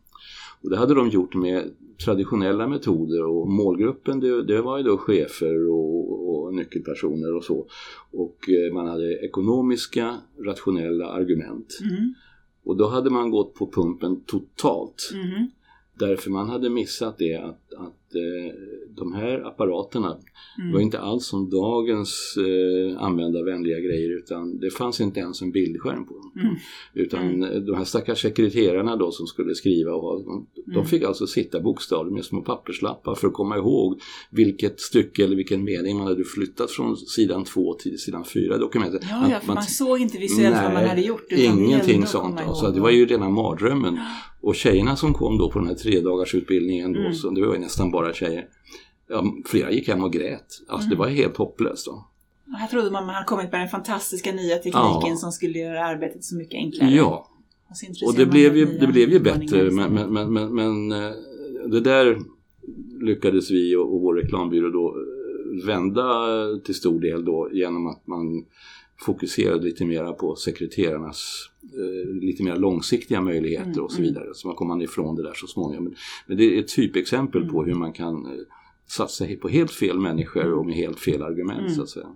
[0.63, 1.71] Och det hade de gjort med
[2.05, 7.67] traditionella metoder och målgruppen det, det var ju då chefer och, och, nyckelpersoner och så.
[8.11, 11.79] Och eh, man hade ekonomiska, rationella argument.
[11.83, 12.15] Mm.
[12.65, 15.11] Och då hade man gått på pumpen totalt.
[15.15, 15.51] Mhm.
[15.95, 18.02] Därför man hade missat det att, att
[18.97, 20.19] de här apparaterna
[20.59, 20.73] Mm.
[20.73, 26.05] var inte alls som dagens eh, användarvänliga grejer utan det fanns inte ens en bildskärm
[26.07, 26.33] på dem.
[26.45, 26.55] Mm.
[26.95, 30.85] Utan eh, de här stackars sekreterarna då som skulle skriva, och, ha- de, de Mm.
[30.87, 35.65] fick alltså sitta bokstavligen med små papperslappar för att komma ihåg vilket stycke eller vilken
[35.65, 39.03] mening man hade flyttat från sidan 2 till sidan 4 i dokumentet.
[39.11, 41.27] Ja, ja, för man såg inte visuellt vad man Nej, hade gjort.
[41.31, 42.37] utan Ingenting sånt.
[42.37, 43.99] komma Alltså, det var ju rena mardrömmen.
[44.43, 47.15] Och tjejerna som kom då på den här tre dagars utbildningen då, Mm.
[47.15, 48.47] så det var nästan bara tjejer.
[49.09, 50.47] Ja, flera gick hem och grät.
[50.69, 50.91] Alltså Mm.
[50.91, 52.05] det var helt hopplöst då.
[52.53, 55.17] Och Här trodde man man hade kommit med den fantastiska nya tekniken Ja.
[55.17, 56.91] som skulle göra arbetet så mycket enklare.
[56.91, 57.29] Ja,
[58.03, 61.11] Och, och det blev ju, det blev ju bättre men, men, men, men eh,
[61.67, 62.19] det där
[63.01, 66.05] lyckades vi och, och vår reklambyrå då eh, vända
[66.65, 68.45] till stor del då genom att man
[69.01, 74.09] fokuserade lite mera på sekreterarnas eh, lite mer långsiktiga möjligheter Mm, och så mm.
[74.09, 74.35] vidare.
[74.35, 75.85] Så man kommer ifrån det där så småningom.
[75.85, 75.95] Men,
[76.27, 77.69] men det är ett typexempel på Mm.
[77.73, 78.33] hur man kan eh,
[78.87, 81.75] satsa på helt fel människor och med helt fel argument Mm.
[81.75, 82.07] så att säga.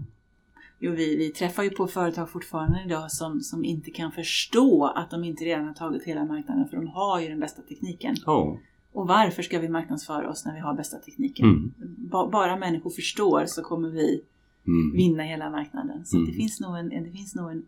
[0.78, 5.10] Jo, vi, vi träffar ju på företag fortfarande idag som, som inte kan förstå att
[5.10, 8.14] de inte redan har tagit hela marknaden för de har ju den bästa tekniken.
[8.26, 8.58] Ja.
[8.92, 11.46] Och varför ska vi marknadsföra oss när vi har bästa tekniken?
[11.46, 11.72] Mm.
[12.10, 14.22] Ba, bara människor förstår så kommer vi
[14.66, 14.96] Mm.
[14.96, 16.06] vinna hela marknaden.
[16.06, 16.30] Så Mm.
[16.30, 17.66] det, finns nog en, det finns nog en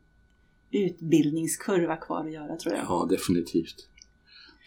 [0.71, 2.85] utbildningskurva kvar att göra tror jag.
[2.89, 3.89] Ja, definitivt.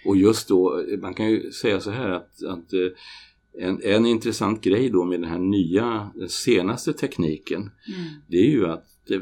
[0.06, 2.90] Och just då, man kan ju säga så här att, att eh,
[3.68, 8.10] en, en intressant grej då med den här nya, den senaste tekniken, Mm.
[8.28, 9.22] det är ju att det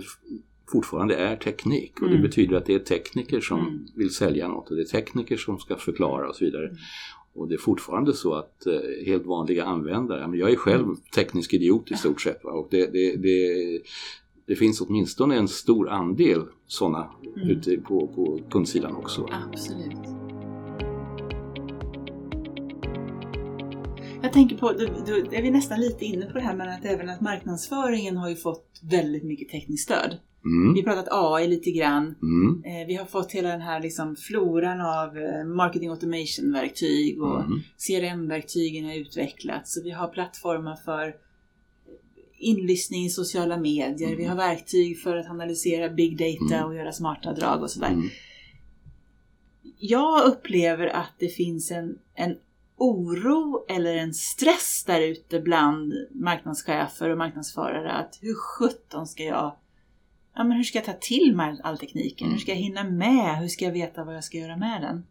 [0.72, 2.22] fortfarande är teknik och Mm.
[2.22, 3.88] det betyder att det är tekniker som Mm.
[3.95, 6.76] vill sälja något och det är tekniker som ska förklara och så vidare.
[7.35, 7.41] Mm.
[7.41, 11.53] Och det är fortfarande så att eh, helt vanliga användare, men jag är själv teknisk
[11.53, 12.51] idiot i stort sett va?
[12.51, 13.79] och det, det, det,
[14.45, 17.49] det finns åtminstone en stor andel sådana Mm.
[17.49, 19.27] ute på, på kundsidan också.
[19.51, 20.28] Absolut.
[24.21, 26.86] Jag tänker på, då, då är vi nästan lite inne på det här men att
[26.86, 30.17] även att marknadsföringen har ju fått väldigt mycket tekniskt stöd.
[30.45, 30.73] Mm.
[30.73, 32.15] Vi har pratat AI lite grann.
[32.21, 32.63] Mm.
[32.65, 37.60] Eh, Vi har fått hela den här liksom floran av eh, marketing automation-verktyg och Mm.
[37.88, 39.73] CRM-verktygen har utvecklats.
[39.73, 41.15] Så vi har plattformar för
[42.38, 44.08] inlyssning i sociala medier.
[44.08, 44.17] Mm.
[44.17, 46.69] Vi har verktyg för att analysera big data Mm.
[46.69, 47.88] och göra smarta drag och sådär.
[47.88, 48.10] Mm.
[49.79, 52.36] Jag upplever att det finns en, en
[52.79, 59.55] oro eller en stress där ute bland marknadschefer och marknadsförare att hur sjutton ska jag
[60.35, 62.25] Ja, men hur ska jag ta till mig all tekniken?
[62.27, 62.33] Mm.
[62.33, 63.37] Hur ska jag hinna med?
[63.37, 65.03] Hur ska jag veta vad jag ska göra med den?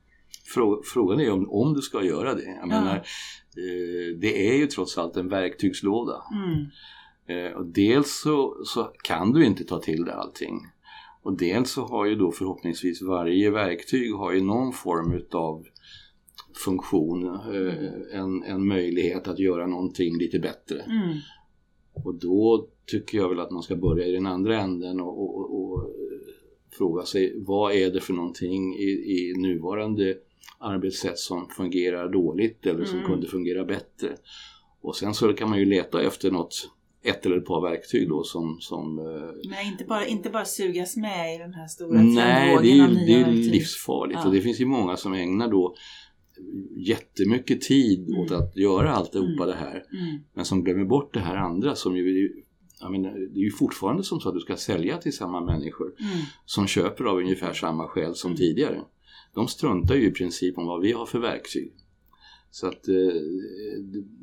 [0.54, 2.42] Frå- Frågan är om, om du ska göra det.
[2.44, 2.66] Jag Ja.
[2.66, 6.22] menar, eh, det är ju trots allt en verktygslåda.
[6.32, 6.66] Mm.
[7.46, 10.60] Eh, och dels så, så kan du inte ta till dig allting.
[11.22, 15.64] Och dels så har ju då förhoppningsvis varje verktyg har ju någon form utav
[16.64, 20.80] funktion, eh, en, en möjlighet att göra någonting lite bättre.
[20.80, 21.16] Mm.
[22.04, 25.62] Och då tycker jag väl att man ska börja i den andra änden och, och,
[25.62, 25.94] och,
[26.78, 30.14] fråga sig vad är det för någonting i, i nuvarande
[30.58, 33.10] arbetssätt som fungerar dåligt eller som Mm.
[33.10, 34.08] kunde fungera bättre.
[34.80, 36.70] Och sen så kan man ju leta efter något,
[37.04, 40.96] ett eller ett par verktyg då som, som eh, Men inte bara, inte bara sugas
[40.96, 44.26] med i den här stora Nej, det är det är livsfarligt Ja.
[44.28, 45.74] och det finns ju många som ägnar då
[46.76, 48.42] jättemycket tid åt Mm.
[48.42, 49.46] att göra alltihopa Mm.
[49.48, 49.84] det här.
[49.92, 50.20] Mm.
[50.34, 52.32] Men som glömmer bort det här andra som ju,
[52.80, 55.86] jag menar, det är ju fortfarande som så att du ska sälja till samma människor
[55.86, 56.10] Mm.
[56.44, 58.36] som köper av ungefär samma skäl som Mm.
[58.38, 58.80] tidigare.
[59.34, 61.72] De struntar ju i princip om vad vi har för verktyg.
[62.50, 62.94] Så att eh,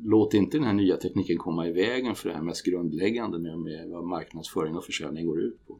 [0.04, 3.58] låt inte den här nya tekniken komma i vägen för det här mest grundläggande med,
[3.58, 5.78] med vad marknadsföring och försäljning går ut på.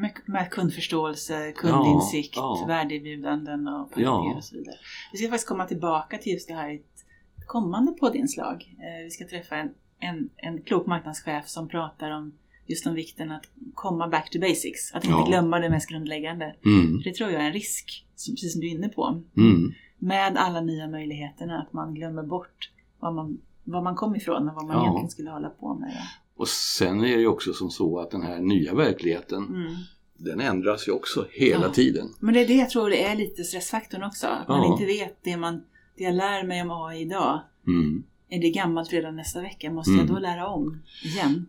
[0.00, 2.66] Med, med kundförståelse, kundinsikt, Ja, ja.
[2.66, 4.34] värdeerbjudanden och Ja.
[4.36, 4.74] och så vidare.
[5.12, 7.04] Vi ska faktiskt komma tillbaka till just det här i ett
[7.46, 8.74] kommande poddinslag.
[8.78, 12.32] Eh, Vi ska träffa en, en, en klok marknadschef som pratar om
[12.66, 14.94] just om vikten att komma back to basics.
[14.94, 15.24] Att inte Ja.
[15.26, 16.54] glömma det mest grundläggande.
[16.64, 17.00] Mm.
[17.04, 19.22] Det tror jag är en risk, som, precis som du är inne på.
[19.36, 19.72] Mm.
[19.98, 24.54] Med alla nya möjligheterna, att man glömmer bort var man, var man kom ifrån och
[24.54, 24.82] vad man Ja.
[24.82, 25.92] egentligen skulle hålla på med.
[26.36, 29.72] Och sen är det ju också som så att den här nya verkligheten Mm.
[30.18, 31.72] den ändras ju också hela Ja.
[31.72, 32.08] tiden.
[32.20, 34.26] Men det är det jag tror det är lite stressfaktorn också.
[34.26, 34.72] Att man Ja.
[34.72, 35.54] inte vet det, man,
[35.96, 37.40] det jag lär mig om AI idag.
[37.66, 38.02] Mm.
[38.28, 39.70] Är det gammalt redan nästa vecka?
[39.72, 40.06] Måste Mm.
[40.06, 41.46] jag då lära om igen?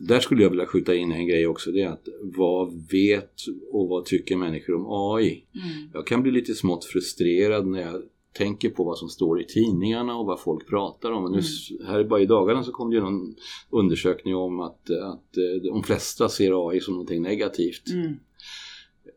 [0.00, 1.70] Där skulle jag vilja skjuta in en grej också.
[1.72, 3.34] Det är att vad vet
[3.72, 5.44] och vad tycker människor om AI?
[5.54, 5.90] Mm.
[5.94, 10.16] Jag kan bli lite smått frustrerad när jag tänker på vad som står i tidningarna
[10.16, 11.24] och vad folk pratar om.
[11.24, 11.40] Och nu,
[11.86, 13.34] här bara i dagarna så kom det ju någon
[13.70, 17.88] undersökning om att, att eh, de flesta ser AI som någonting negativt.
[17.90, 18.16] Mm.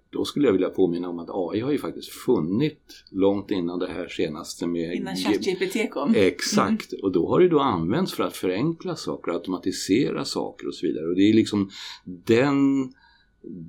[0.09, 3.87] då skulle jag vilja påminna om att AI har ju faktiskt funnit långt innan det
[3.87, 4.95] här senaste med...
[4.95, 6.13] Innan ChatGPT kom.
[6.15, 7.03] Exakt, mm.
[7.03, 11.05] och då har det då använts för att förenkla saker, automatisera saker och så vidare.
[11.05, 11.69] Och det är liksom
[12.05, 12.93] den,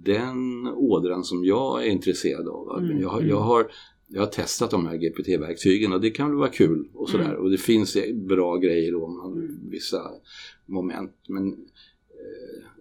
[0.04, 2.78] den ådran som jag är intresserad av.
[2.78, 3.00] Mm.
[3.00, 3.36] Jag, jag, mm.
[3.36, 3.70] har,
[4.12, 7.24] jag har testat de här GPT-verktygen och det kan väl vara kul och sådär.
[7.24, 7.40] Mm.
[7.40, 9.34] Och det finns bra grejer då,
[9.70, 10.10] vissa
[10.66, 11.12] moment.
[11.28, 11.56] Men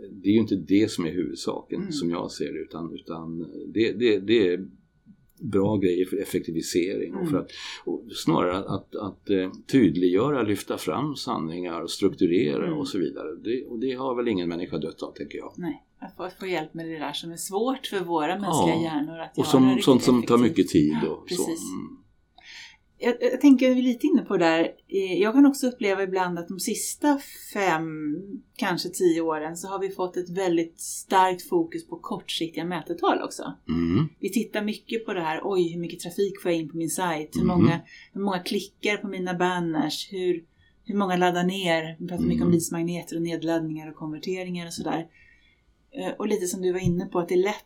[0.10, 1.91] det är ju inte det som är huvudsaken mm.
[1.91, 4.67] som jag ser det utan, utan det, det, det är
[5.41, 7.41] bra grejer för effektivisering och för mm.
[7.41, 7.52] att
[7.86, 12.78] och snarare att, att, att eh, tydliggöra, lyfta fram sanningar, strukturera mm.
[12.78, 13.36] och så vidare.
[13.44, 15.54] Det, och det har väl ingen människa dött av tänker jag.
[15.58, 18.83] Nej, att få, få hjälp med det där som är svårt för våra mänskliga ja.
[18.83, 19.75] hjärnor att och göra.
[19.75, 20.97] Och sånt som tar mycket tid.
[21.03, 21.43] Och ja, så.
[21.43, 22.01] Mm
[23.01, 24.71] jag, jag tänker lite inne på det där.
[24.87, 27.19] Eh, jag kan också uppleva ibland att de sista
[27.53, 28.15] fem,
[28.57, 33.53] kanske tio åren så har vi fått ett väldigt starkt fokus på kortsiktiga mätetal också.
[33.69, 34.09] Mm.
[34.19, 36.89] Vi tittar mycket på det här, oj hur mycket trafik får jag in på min
[36.89, 37.35] sajt?
[37.35, 37.57] Hur, mm.
[37.57, 37.79] många,
[38.13, 40.13] hur många klickar på mina banners?
[40.13, 40.43] Hur,
[40.85, 41.95] hur många laddar ner?
[41.99, 42.27] Vi pratar mm.
[42.27, 42.51] mycket om mm.
[42.51, 44.99] leadsmagneter och nedladdningar och konverteringar och sådär.
[44.99, 45.05] Eh,
[46.17, 47.65] och lite som du var inne på, att det är lätt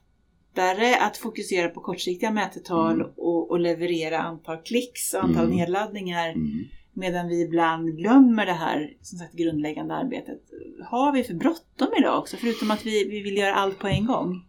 [0.55, 3.07] lättare att fokusera på kortsiktiga mätetal mm.
[3.15, 5.57] och, och, leverera antal klicks och antal mm.
[5.57, 6.29] nedladdningar.
[6.29, 6.65] Mm.
[6.93, 10.41] Medan vi ibland glömmer det här som sagt, grundläggande arbetet.
[10.89, 12.37] Har vi för bråttom idag också?
[12.37, 14.41] Förutom att vi, vi vill göra allt på en gång?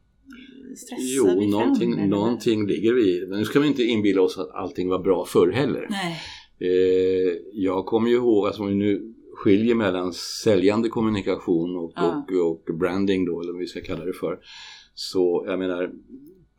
[0.77, 3.27] Stressar jo, vi någonting, fram, någonting ligger vi i.
[3.27, 5.87] Men nu ska vi inte inbilla oss att allting var bra förr heller.
[5.91, 6.17] Nej.
[6.61, 12.27] Eh, jag kommer ju ihåg, alltså nu skiljer mellan säljande kommunikation och, ja.
[12.31, 14.38] och, och branding då, eller vad vi ska kalla det för.
[14.94, 15.90] Så jag menar,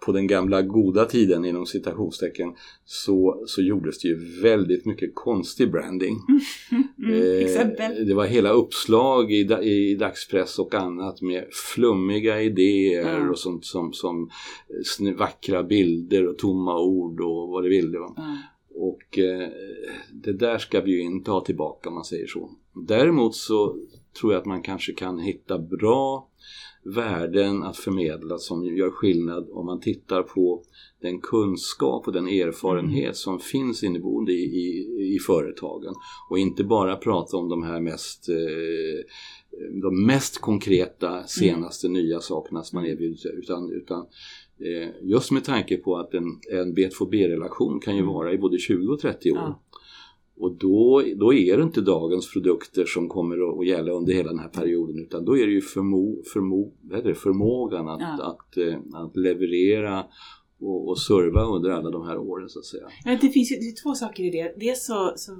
[0.06, 2.54] på den gamla goda tiden inom citationstecken
[2.86, 6.18] så, så gjordes det ju väldigt mycket konstig branding.
[7.04, 13.30] Mm, eh, det var hela uppslag i, i dagspress och annat med flummiga idéer mm.
[13.30, 14.30] och sånt som, som
[15.18, 17.98] vackra bilder och tomma ord och vad det ville.
[17.98, 18.12] Mm.
[18.76, 19.50] Och eh,
[20.12, 22.50] det där ska vi ju inte ha tillbaka om man säger så.
[22.86, 23.78] Däremot så
[24.20, 26.28] tror jag att man kanske kan hitta bra
[26.96, 30.64] värden att förmedla som gör skillnad om man tittar på
[31.02, 33.14] den kunskap och den erfarenhet mm.
[33.14, 35.94] som finns inneboende i, i, i, företagen
[36.30, 38.36] och inte bara prata om de här mest eh,
[39.82, 42.02] de mest konkreta senaste mm.
[42.02, 42.94] nya sakerna som man mm.
[42.94, 44.06] erbjuder utan, utan
[44.60, 48.14] eh, just med tanke på att en, en B2B-relation kan ju mm.
[48.14, 49.62] vara i både 20 och 30 år ja.
[50.40, 54.40] Och då, då är det inte dagens produkter som kommer att gälla under hela den
[54.40, 58.14] här perioden utan då är det ju förmo, förmo, det, förmågan att, ja.
[58.14, 60.06] att, att, eh, att, leverera
[60.60, 62.88] och, och serva under alla de här åren så att säga.
[63.06, 64.54] Ja, det finns ju det två saker i det.
[64.60, 65.32] Dels så, så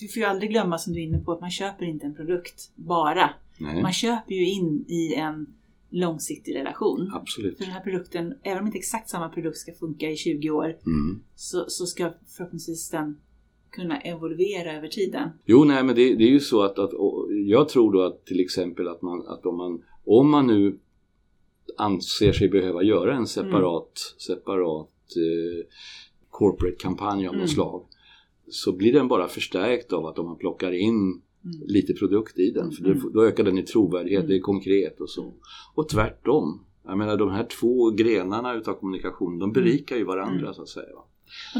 [0.00, 2.14] vi får ju aldrig glömma som du är inne på att man köper inte en
[2.14, 3.30] produkt bara.
[3.58, 3.82] Nej.
[3.82, 5.46] Man köper ju in i en
[5.90, 7.10] långsiktig relation.
[7.14, 7.58] Absolut.
[7.58, 10.64] För den här produkten, även om inte exakt samma produkt ska funka i 20 år,
[10.64, 11.22] mm.
[11.34, 13.16] så, så ska förhoppningsvis den
[13.76, 15.28] kunna evolvera över tiden.
[15.44, 16.90] Jo, nej, men det, det är ju så att, att
[17.46, 20.78] jag tror då att till exempel att, man, att om, man, om man nu
[21.76, 24.36] anser sig behöva göra en separat, mm.
[24.36, 25.66] separat eh,
[26.30, 27.40] corporate kampanj av mm.
[27.40, 27.86] något slag
[28.48, 31.22] så blir den bara förstärkt av att om man plockar in mm.
[31.66, 32.72] lite produkt i den.
[32.72, 33.12] För mm.
[33.12, 34.30] då ökar den i trovärdighet, mm.
[34.30, 35.32] det är konkret och så.
[35.74, 36.60] Och tvärtom.
[36.84, 40.54] Jag menar de här två grenarna utav kommunikation de berikar ju varandra mm.
[40.54, 40.96] så att säga.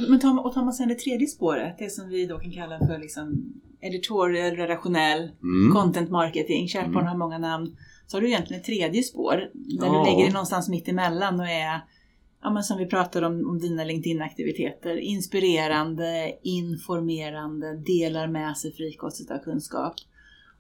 [0.09, 2.53] Men tar man, och tar man sen det tredje spåret, det som vi då kan
[2.53, 5.75] kalla för liksom editorial, redaktionell, mm.
[5.75, 7.07] content marketing, SharePoint mm.
[7.07, 7.77] har många namn.
[8.07, 9.93] Så har du egentligen ett tredje spår där ja.
[9.93, 11.81] du lägger det någonstans mitt emellan och är,
[12.43, 19.31] ja men som vi pratade om, om dina LinkedIn-aktiviteter, inspirerande, informerande, delar med sig frikostigt
[19.31, 19.95] av kunskap.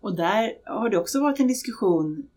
[0.00, 2.28] Och där har det också varit en diskussion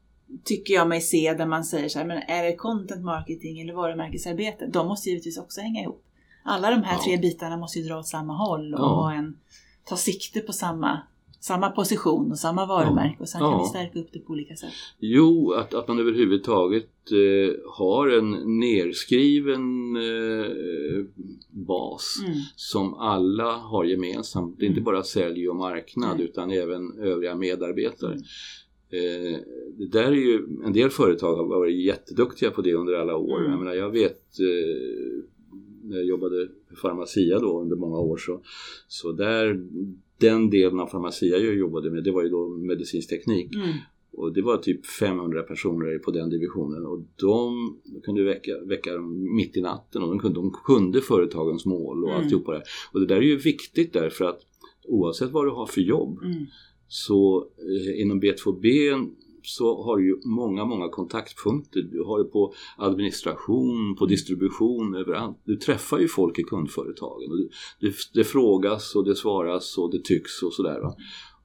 [0.44, 3.74] tycker jag mig se där man säger så här, men är det content marketing eller
[3.74, 4.68] varumärkesarbete?
[4.68, 6.04] De måste givetvis också hänga ihop
[6.44, 7.04] alla de här ja.
[7.04, 9.14] tre bitarna måste ju dra åt samma håll och ja.
[9.14, 9.38] en,
[9.86, 11.02] ta sikte på samma,
[11.40, 14.74] samma position och samma varumärke och sen kan vi stärka upp det på olika sätt.
[15.00, 21.06] Jo, att, att man överhuvudtaget eh, har en nerskriven eh,
[21.50, 22.40] bas mm.
[22.56, 24.60] som alla har gemensamt.
[24.60, 24.94] Det är inte mm.
[24.94, 26.26] bara sälj och marknad mm.
[26.26, 28.12] utan även övriga medarbetare.
[28.12, 28.24] Mm.
[28.92, 29.40] Eh,
[29.78, 33.40] det där är ju, en del företag har varit jätteduktiga på det under alla år.
[33.40, 33.52] Mm.
[33.52, 35.24] Jag, menar, jag vet eh,
[35.92, 38.42] jag jobbade på Pharmacia då under många år så,
[38.88, 39.68] så där,
[40.18, 43.56] den delen av Pharmacia jag jobbade med det var ju då medicinsk teknik.
[43.56, 43.68] Mm.
[44.12, 48.94] Och det var typ 500 personer på den divisionen och de, de kunde väcka, väcka
[48.94, 52.22] dem mitt i natten och de kunde, de kunde företagens mål och mm.
[52.22, 52.64] alltihopa det.
[52.94, 54.40] Och det där är ju viktigt därför att
[54.88, 56.46] oavsett vad du har för jobb mm.
[56.88, 58.94] så eh, inom B2B
[59.44, 61.82] så har du ju många, många kontaktpunkter.
[61.82, 65.38] Du har det på administration, på distribution, överallt.
[65.44, 67.32] Du träffar ju folk i kundföretagen.
[67.32, 67.38] Och
[67.80, 70.80] det, det frågas och det svaras och det tycks och sådär.
[70.80, 70.96] Va?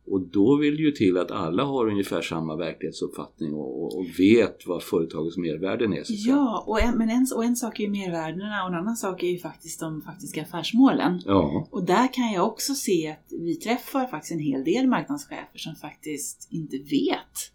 [0.06, 4.66] Och då vill det ju till att alla har ungefär samma verklighetsuppfattning och, och vet
[4.66, 6.02] vad företagets mervärden är.
[6.08, 9.22] Ja, och en, men en, och en sak är ju mervärdena och en annan sak
[9.22, 11.20] är ju faktiskt de faktiska affärsmålen.
[11.24, 11.68] Ja.
[11.70, 15.74] Och där kan jag också se att vi träffar faktiskt en hel del marknadschefer som
[15.74, 17.53] faktiskt inte vet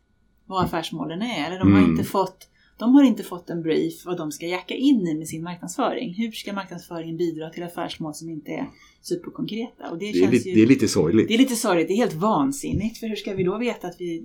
[0.49, 1.47] vad affärsmålen är.
[1.47, 1.91] Eller de har Mm.
[1.91, 2.45] inte fått
[2.77, 6.13] de har inte fått en brief vad de ska jacka in i med sin marknadsföring.
[6.13, 8.69] Hur ska marknadsföringen bidra till affärsmål som inte är
[9.01, 9.89] superkonkreta?
[9.91, 10.55] Och det, Det är, känns lite, ju...
[10.55, 11.27] det är lite sorgligt.
[11.27, 12.97] Det är lite sorgligt, det är helt vansinnigt.
[12.97, 14.23] För hur ska vi då veta att vi,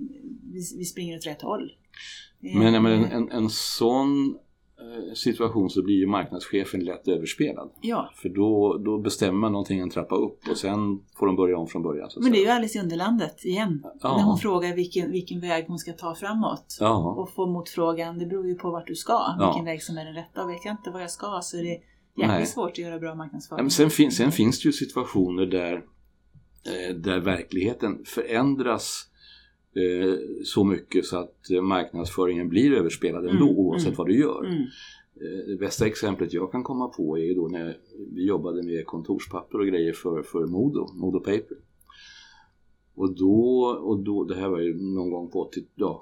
[0.53, 1.71] vi, vi springer åt rätt håll?
[2.39, 4.35] Men, jag menar, en, en, en sån eh,
[5.13, 7.71] situation så blir ju marknadschefen lätt överspelad.
[7.81, 10.79] Ja, För då, då bestämmer man någonting en trappa upp och sen
[11.19, 12.09] får de börja om från början.
[12.17, 12.49] Men det är ju.
[12.49, 13.85] Alice i Underlandet igen.
[14.01, 14.17] Ja.
[14.17, 16.77] När hon frågar vilken, vilken väg hon ska ta framåt.
[16.79, 19.35] Ja, Och får motfrågan, det beror ju på vart du ska.
[19.39, 20.43] Vilken väg som är den rätta.
[20.43, 21.79] Och vet jag inte vad jag ska så är det
[22.21, 23.63] jäkligt svårt att göra bra marknadsföring.
[23.63, 29.14] men sen, fin, sen finns det ju situationer där, eh, där verkligheten förändras eh,
[30.43, 33.97] så mycket så att eh, marknadsföringen blir överspelad ändå Mm, oavsett mm.
[33.97, 34.45] vad du gör.
[34.45, 34.61] Mm.
[34.61, 37.77] Eh, Det bästa exemplet jag kan komma på är då när
[38.15, 41.57] vi jobbade med kontorspapper och grejer för, för Modo, Modo Paper.
[42.95, 46.01] Och då, och då, det här var ju någon gång på 80, ja,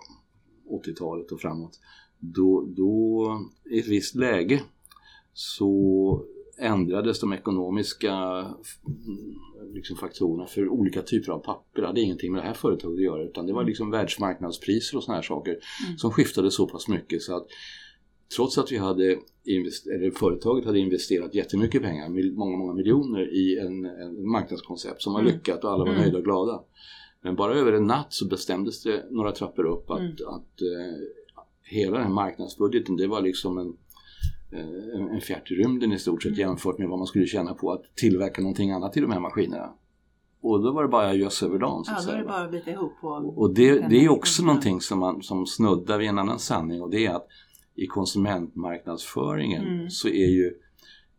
[0.85, 1.79] 80-talet och framåt.
[2.19, 3.27] Då, då,
[3.71, 4.61] i ett visst läge
[5.33, 6.23] så
[6.57, 8.45] ändrades de ekonomiska
[9.73, 11.81] liksom, faktorerna för olika typer av papper.
[11.81, 15.03] Det hade ingenting med det här företaget att göra utan det var liksom världsmarknadspriser och
[15.03, 15.97] såna här saker Mm.
[15.97, 17.47] som skiftade så pass mycket så att
[18.35, 19.03] trots att vi hade
[19.95, 25.19] eller företaget hade investerat jättemycket pengar, många, många miljoner i en, en marknadskoncept som var
[25.21, 25.33] Mm.
[25.33, 26.01] lyckat och alla var Mm.
[26.01, 26.63] nöjda och glada.
[27.21, 30.11] Men bara över en natt så bestämdes det några trappor upp att, Mm.
[30.27, 31.03] att eh,
[31.63, 33.77] hela den här marknadsbudgeten det var liksom en,
[34.55, 36.39] en, en fjärt i rymden i stort sett Mm.
[36.39, 39.73] jämfört med vad man skulle tjäna på att tillverka någonting annat i de här maskinerna.
[40.41, 42.43] Och då var det bara görs över dagen så Ja, att då är det bara
[42.43, 45.45] att bita ihop på Och det, det är den också här någonting som, man, som
[45.45, 47.27] snuddar vid en annan sanning och det är att
[47.75, 49.89] i konsumentmarknadsföringen Mm.
[49.89, 50.53] så är ju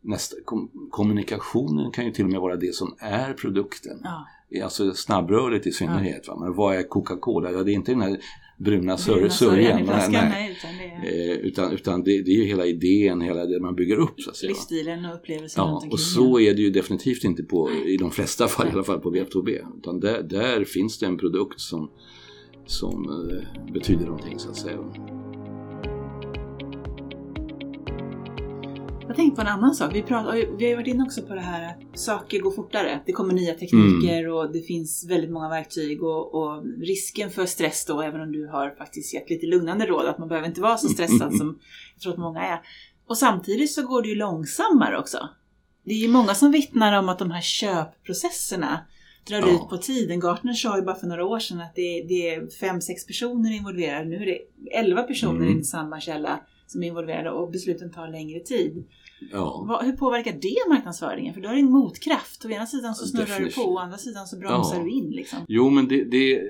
[0.01, 4.01] nästa, kom, kommunikationen kan ju till och med vara det som är produkten.
[4.03, 4.25] Ja,
[4.65, 6.29] Alltså snabbrörligt i synnerhet.
[6.29, 6.37] Va?
[6.41, 7.51] Men vad är Coca-Cola?
[7.51, 8.19] Ja, det är inte den här
[8.59, 9.87] bruna sör- bruna sörjan sörjan.
[9.87, 10.51] nej, nej.
[10.57, 13.75] utan det är Eh, utan utan det, det är ju hela idén, hela det man
[13.75, 14.21] bygger upp.
[14.21, 15.93] Så att säga, livsstilen och upplevelsen runt Ja, omkring.
[15.93, 19.01] och så är det ju definitivt inte på, i de flesta fall, i alla fall
[19.01, 19.59] på V2B.
[19.79, 21.91] Utan där, där finns det en produkt som,
[22.67, 24.79] som eh, betyder någonting så att säga.
[29.07, 29.95] Jag tänkte på en annan sak.
[29.95, 33.01] Vi, pratar, vi har varit inne också på det här att saker går fortare.
[33.07, 34.33] Det kommer nya tekniker Mm.
[34.35, 38.47] och det finns väldigt många verktyg och, och risken för stress då, även om du
[38.49, 41.59] har faktiskt gett lite lugnande råd, att man behöver inte vara så stressad som
[41.95, 42.61] jag tror att många är.
[43.09, 45.29] Och samtidigt så går det ju långsammare också.
[45.85, 48.81] Det är ju många som vittnar om att de här köpprocesserna
[49.29, 49.47] drar Ja.
[49.55, 50.21] ut på tiden.
[50.21, 53.57] Gartner sa ju bara för några år sedan att det, det är fem, sex personer
[53.57, 54.05] involverade.
[54.05, 54.39] Nu är det
[54.79, 55.49] elva personer Mm.
[55.49, 58.85] enligt samma källa som är involverade och besluten tar längre tid.
[59.33, 61.35] Ja, Vad, hur påverkar det marknadsföringen?
[61.35, 62.45] För då har det en motkraft.
[62.45, 63.55] Å ena sidan så snurrar Definitivt.
[63.57, 64.83] du på, å andra sidan så bromsar Ja.
[64.83, 65.11] du in.
[65.11, 65.39] Liksom.
[65.49, 66.43] Jo men det, det,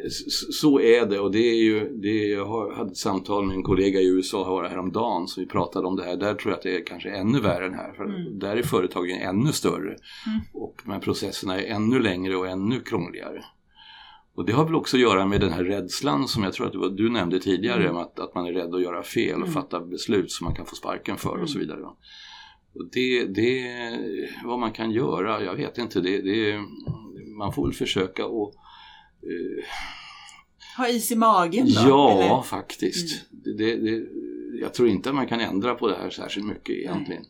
[0.61, 3.63] så är det och det är ju, det, jag har- hade ett samtal med en
[3.63, 6.17] kollega i USA här häromdagen så vi pratade om det här.
[6.17, 8.39] Där tror jag att det är kanske ännu värre än här för Mm.
[8.39, 9.89] där är företagen ännu större
[10.27, 10.41] Mm.
[10.53, 13.45] och här processerna är ännu längre och ännu krångligare.
[14.37, 16.75] Och det har väl också att göra med den här rädslan som jag tror att
[16.75, 17.97] var, du nämnde tidigare Mm.
[17.97, 19.53] att, att man är rädd att göra fel och Mm.
[19.53, 21.43] fatta beslut som man kan få sparken för Mm.
[21.43, 21.81] och så vidare.
[21.81, 21.97] va.
[22.75, 23.89] Och det, det,
[24.45, 26.59] vad man kan göra, jag vet inte, det, det,
[27.39, 28.55] man får väl försöka och
[29.23, 29.65] eh,
[30.77, 31.73] Ha is i magen då?
[31.89, 32.43] Ja, eller?
[32.43, 33.27] faktiskt.
[33.31, 34.07] Det, det, det,
[34.61, 37.25] jag tror inte att man kan ändra på det här särskilt mycket egentligen.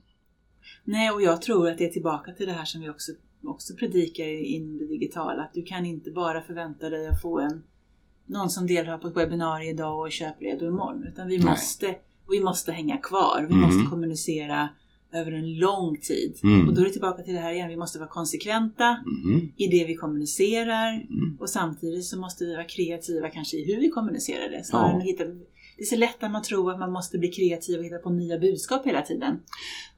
[0.85, 3.13] Nej, och jag tror att det är tillbaka till det här som vi också,
[3.47, 5.43] också predikar inom det digitala.
[5.43, 7.63] Att du kan inte bara förvänta dig att få en
[8.27, 11.05] någon som deltar på ett webbinarium idag och är köpredo imorgon.
[11.13, 11.47] Utan vi Nej.
[11.47, 11.95] måste,
[12.31, 13.47] vi måste hänga kvar.
[13.49, 13.63] Vi Mhm.
[13.63, 14.69] måste kommunicera
[15.13, 16.39] över en lång tid.
[16.43, 16.69] Mm.
[16.69, 17.69] Och då är det tillbaka till det här igen.
[17.69, 19.53] Vi måste vara konsekventa Mhm.
[19.57, 20.93] i det vi kommunicerar.
[20.93, 21.37] Mm.
[21.41, 24.65] Och samtidigt så måste vi vara kreativa kanske i hur vi kommunicerar det.
[24.65, 24.93] Snarare Ja.
[24.95, 25.25] än att hitta,
[25.77, 28.11] det är så lätt att man tror att man måste bli kreativ och hitta på
[28.11, 29.37] nya budskap hela tiden.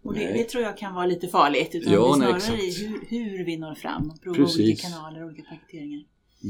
[0.03, 0.33] Och det, Nej.
[0.33, 1.71] det tror jag kan vara lite farligt.
[1.75, 2.89] Utan Ja, det är nej, snarare i exakt.
[3.13, 4.11] hur, hur vi når fram.
[4.11, 4.61] Och prova Precis.
[4.61, 6.03] olika kanaler och olika paketeringar.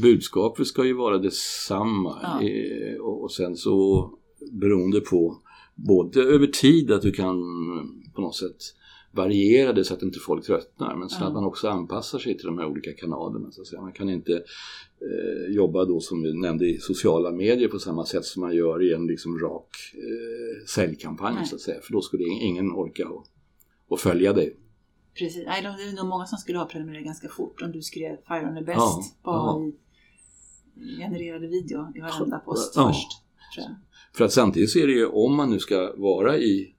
[0.03, 2.49] Budskapet ska ju vara detsamma Ja.
[2.49, 4.11] eh, och och sen så
[4.53, 5.37] beroende på
[5.74, 7.37] både över tid att du kan
[8.14, 8.57] på något sätt
[9.16, 11.26] varierade så att inte folk tröttnar men så Ja.
[11.26, 13.50] att man också anpassar sig till de här olika kanalerna.
[13.52, 13.80] Så att säga.
[13.82, 14.32] Man kan inte
[15.00, 18.82] eh, jobba då som vi nämnde i sociala medier på samma sätt som man gör
[18.82, 21.46] i en liksom rak eh, säljkampanj Nej.
[21.46, 21.80] så att säga.
[21.80, 23.24] För då skulle ingen orka att,
[23.90, 24.56] att följa dig.
[25.18, 25.42] Precis.
[25.46, 28.48] Nej, det är nog många som skulle ha prenumererat ganska fort om du skrev Fire
[28.48, 29.72] on the Best Ja, bara ja.
[30.98, 32.88] genererade video i varenda post Ja.
[32.88, 33.22] först.
[34.16, 36.74] För att samtidigt så är det ju om man nu ska vara i,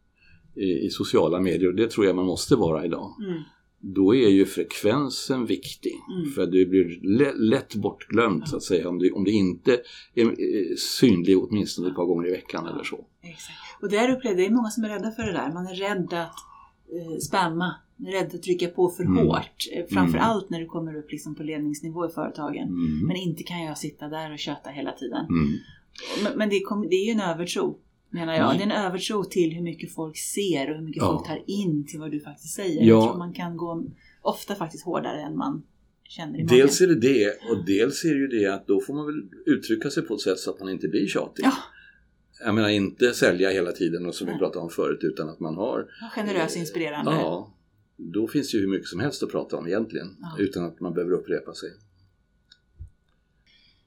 [0.58, 3.41] i, i sociala medier, och det tror jag man måste vara idag, Mm.
[3.80, 5.93] då är ju frekvensen viktig.
[6.18, 6.32] Mm.
[6.32, 9.80] För det blir lätt, lätt bortglömt så att säga om det, om det inte
[10.16, 13.05] är synlig åtminstone ett par gånger i veckan eller så.
[13.24, 13.82] Exakt.
[13.82, 15.53] Och där upplevde jag, det är många som är rädda för det där.
[15.53, 16.36] Man är rädd att
[16.93, 19.18] eh, spamma, man är rädd att trycka på för Mm.
[19.28, 19.68] hårt.
[19.76, 22.68] Eh, Framförallt när du kommer upp liksom på ledningsnivå i företagen.
[22.68, 23.08] Mm.
[23.08, 25.26] Men inte kan jag sitta där och köta hela tiden.
[25.26, 25.47] Mm.
[26.24, 27.78] Men, men det, kom, det är ju en övertro,
[28.10, 28.55] menar jag.
[28.55, 28.58] Mm.
[28.58, 31.14] Det är en övertro till hur mycket folk ser och hur mycket Ja.
[31.14, 32.82] folk tar in till vad du faktiskt säger.
[32.82, 32.88] Ja.
[32.88, 33.86] Jag tror man kan gå
[34.22, 35.64] ofta faktiskt hårdare än man
[36.03, 36.58] känner i magen.
[36.58, 39.22] Dels är det det och dels är det ju det att då får man väl
[39.45, 41.43] uttrycka sig på ett sätt så att man inte blir tjatig.
[41.45, 41.53] Ja.
[42.45, 44.39] Jag menar inte sälja hela tiden och som vi Nej.
[44.39, 47.12] pratade om förut utan att man har Ja, Generös och inspirerande.
[47.12, 47.53] Ja,
[47.95, 50.36] då finns det ju hur mycket som helst att prata om egentligen Ja.
[50.43, 51.70] utan att man behöver upprepa sig.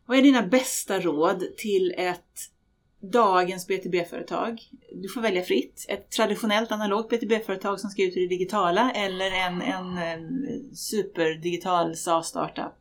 [0.06, 2.50] Vad är dina bästa råd till ett
[3.00, 4.60] dagens BTB-företag?
[5.02, 5.86] Du får välja fritt.
[5.88, 11.96] Ett traditionellt analogt BTB-företag som ska ut i det digitala eller en, en, en superdigital
[11.96, 12.72] SaaS-startup.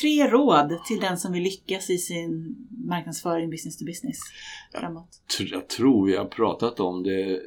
[0.00, 2.56] Tre råd till den som vill lyckas i sin
[2.88, 4.18] marknadsföring business to business
[4.74, 5.08] framåt.
[5.38, 7.40] Tr- Jag tror vi har pratat om det,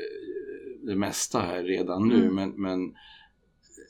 [0.84, 2.36] det mesta här redan nu Mm.
[2.36, 2.96] men, men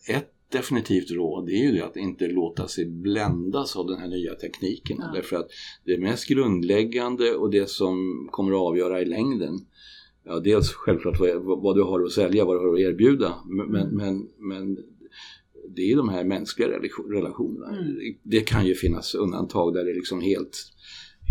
[0.10, 4.34] ett definitivt råd är ju det att inte låta sig bländas av den här nya
[4.36, 4.98] tekniken.
[5.00, 5.12] Ja.
[5.14, 5.48] Därför att
[5.86, 9.60] det mest grundläggande och det som kommer att avgöra i längden
[10.28, 13.76] Ja, dels självklart vad, vad du har att sälja, vad du har att erbjuda men,
[13.76, 13.96] Mm.
[13.96, 14.78] men, men
[15.76, 17.78] det är de här mänskliga relation- relationerna.
[17.78, 18.16] Mm.
[18.24, 20.58] Det kan ju finnas undantag där det är liksom helt,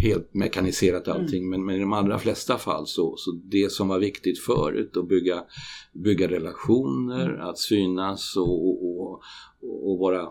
[0.09, 3.98] helt mekaniserat allting men, men i de allra flesta fall så, så det som var
[3.98, 5.44] viktigt förut att bygga,
[5.92, 7.40] bygga relationer, Mm.
[7.48, 8.68] att synas och,
[9.00, 9.20] och,
[9.62, 10.28] och, vara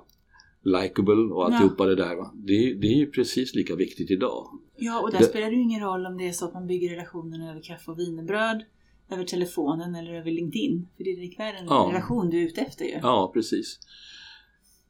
[0.63, 2.15] likable och alltihopa det där.
[2.15, 2.32] Va?
[2.36, 4.47] Det, det är ju precis lika viktigt idag.
[4.78, 6.67] Ja, och där Det- spelar det ju ingen roll om det är så att man
[6.67, 8.63] bygger relationen över kaffe och wienerbröd,
[9.11, 10.88] över telefonen eller över LinkedIn.
[10.97, 11.89] För det är likväl en Ja.
[11.91, 12.99] relation du är ute efter ju.
[13.01, 13.80] Ja, precis.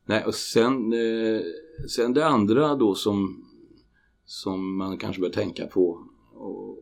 [0.06, 1.42] Nej, och sen, eh,
[1.90, 3.46] sen det andra då som,
[4.26, 6.78] som man kanske bör tänka på och,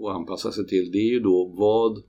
[0.00, 2.02] och anpassa sig till det är ju då vad,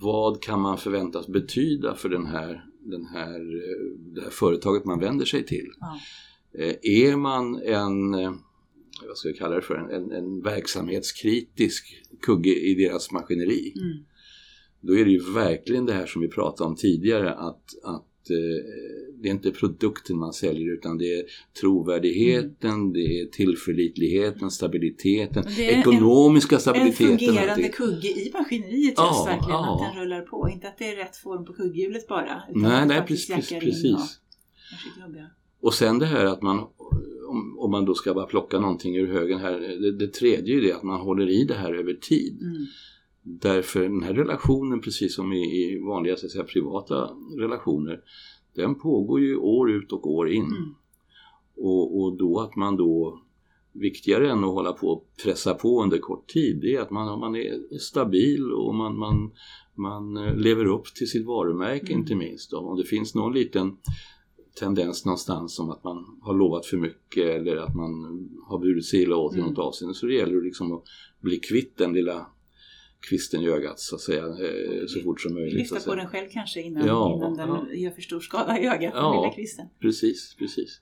[0.00, 3.40] vad kan man förväntas betyda för den här, den här,
[4.14, 5.66] det här företaget man vänder sig till.
[5.80, 5.98] Ja.
[6.58, 8.32] Eh, Är man en, eh,
[9.08, 14.04] vad ska jag kalla det för, en, en, verksamhetskritisk kugge i deras maskineri Mm.
[14.80, 18.06] då är det ju verkligen det här som vi pratade om tidigare att, att
[19.22, 21.24] det är inte produkten man säljer utan det är
[21.60, 27.18] trovärdigheten, det är tillförlitligheten, stabiliteten, Men det är en- ekonomiska En stabiliteten.
[27.18, 27.70] fungerande allting.
[27.72, 29.86] kugge i maskineriet Ja, just verkligen, ja.
[29.86, 30.48] att den rullar på.
[30.52, 32.42] Inte att det är rätt form på kugghjulet bara.
[32.50, 33.48] Utan Nej, att nej precis.
[33.60, 33.94] precis.
[33.94, 35.66] och.
[35.66, 36.58] Och sen det här att man,
[37.28, 40.60] om, om man då ska bara plocka någonting ur högen här, det, det tredje är
[40.62, 42.38] det att man håller i det här över tid.
[42.42, 42.66] Mm.
[43.26, 48.00] Därför den här relationen, precis som i, vanliga så säga, privata relationer,
[48.54, 50.44] den pågår ju år ut och år in.
[50.44, 50.74] Mm.
[51.56, 53.20] Och, och då att man då,
[53.72, 57.20] viktigare än att hålla på och pressa på under kort tid, det är att man,
[57.20, 59.30] man är stabil och man, man,
[59.74, 61.98] man eh, lever upp till sitt varumärke Mm.
[61.98, 62.50] inte minst.
[62.50, 62.58] Då.
[62.58, 63.76] Om det finns någon liten
[64.60, 67.92] tendens någonstans som att man har lovat för mycket eller att man
[68.46, 69.50] har burit sig illa åt i Mm.
[69.50, 70.82] något avseende så det gäller det liksom att
[71.20, 72.26] bli kvitt den lilla
[73.08, 75.54] kvisten i ögat så att säga eh, så fort som möjligt.
[75.54, 77.74] Lyfta att på den själv kanske innan, Ja, innan den ja.
[77.74, 79.10] gör för stor skada i ögat, Ja.
[79.12, 79.66] den lilla kvisten.
[79.80, 80.80] Precis, precis.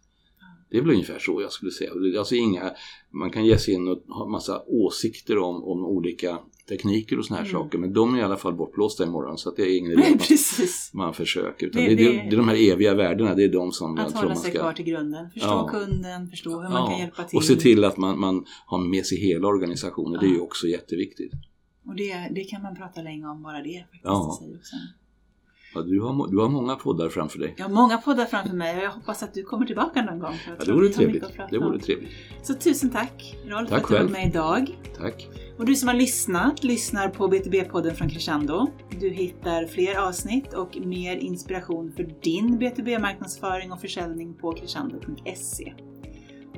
[0.70, 1.90] Det är väl ungefär så jag skulle säga.
[2.18, 2.70] Alltså inga,
[3.10, 7.40] man kan ge sig in och ha massa åsikter om, om olika tekniker och såna
[7.40, 7.62] här Mm.
[7.62, 10.02] saker men de är i alla fall bortblåsta imorgon så att det är ingen idé
[10.02, 10.90] att man, Precis.
[10.94, 11.66] man försöker.
[11.66, 13.96] Utan Det- det, det, det- det, är de här eviga värdena, det är de som
[13.96, 14.60] jag Att tror hålla man sig ska...
[14.60, 15.30] kvar till grunden.
[15.30, 15.68] Förstå Ja.
[15.72, 17.36] kunden, förstå hur man Ja, kan hjälpa till.
[17.36, 20.42] Och se till att man, man har med sig hela organisationen, det är ju Ja.
[20.42, 21.32] också jätteviktigt.
[21.86, 24.04] Och det, det kan man prata länge om, bara det faktiskt.
[24.04, 24.38] Ja.
[25.74, 27.54] Ja, du, har, du har många poddar framför dig.
[27.56, 30.34] Jag har många poddar framför mig och jag hoppas att du kommer tillbaka någon gång.
[30.34, 31.24] För Ja, det vore trevligt.
[31.50, 32.10] Det vore trevligt.
[32.42, 34.78] Så tusen tack Rolf för Tack att du var med idag.
[34.98, 35.28] Tack.
[35.58, 38.70] Och du som har lyssnat, lyssnar på BTB-podden från Crescendo.
[39.00, 45.74] Du hittar fler avsnitt och mer inspiration för din BTB-marknadsföring och försäljning på crescendo.se.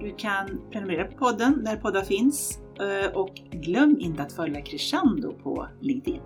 [0.01, 5.33] Du kan prenumerera på podden där poddar finns Eh, och glöm inte att följa Crescendo
[5.43, 6.21] på LinkedIn.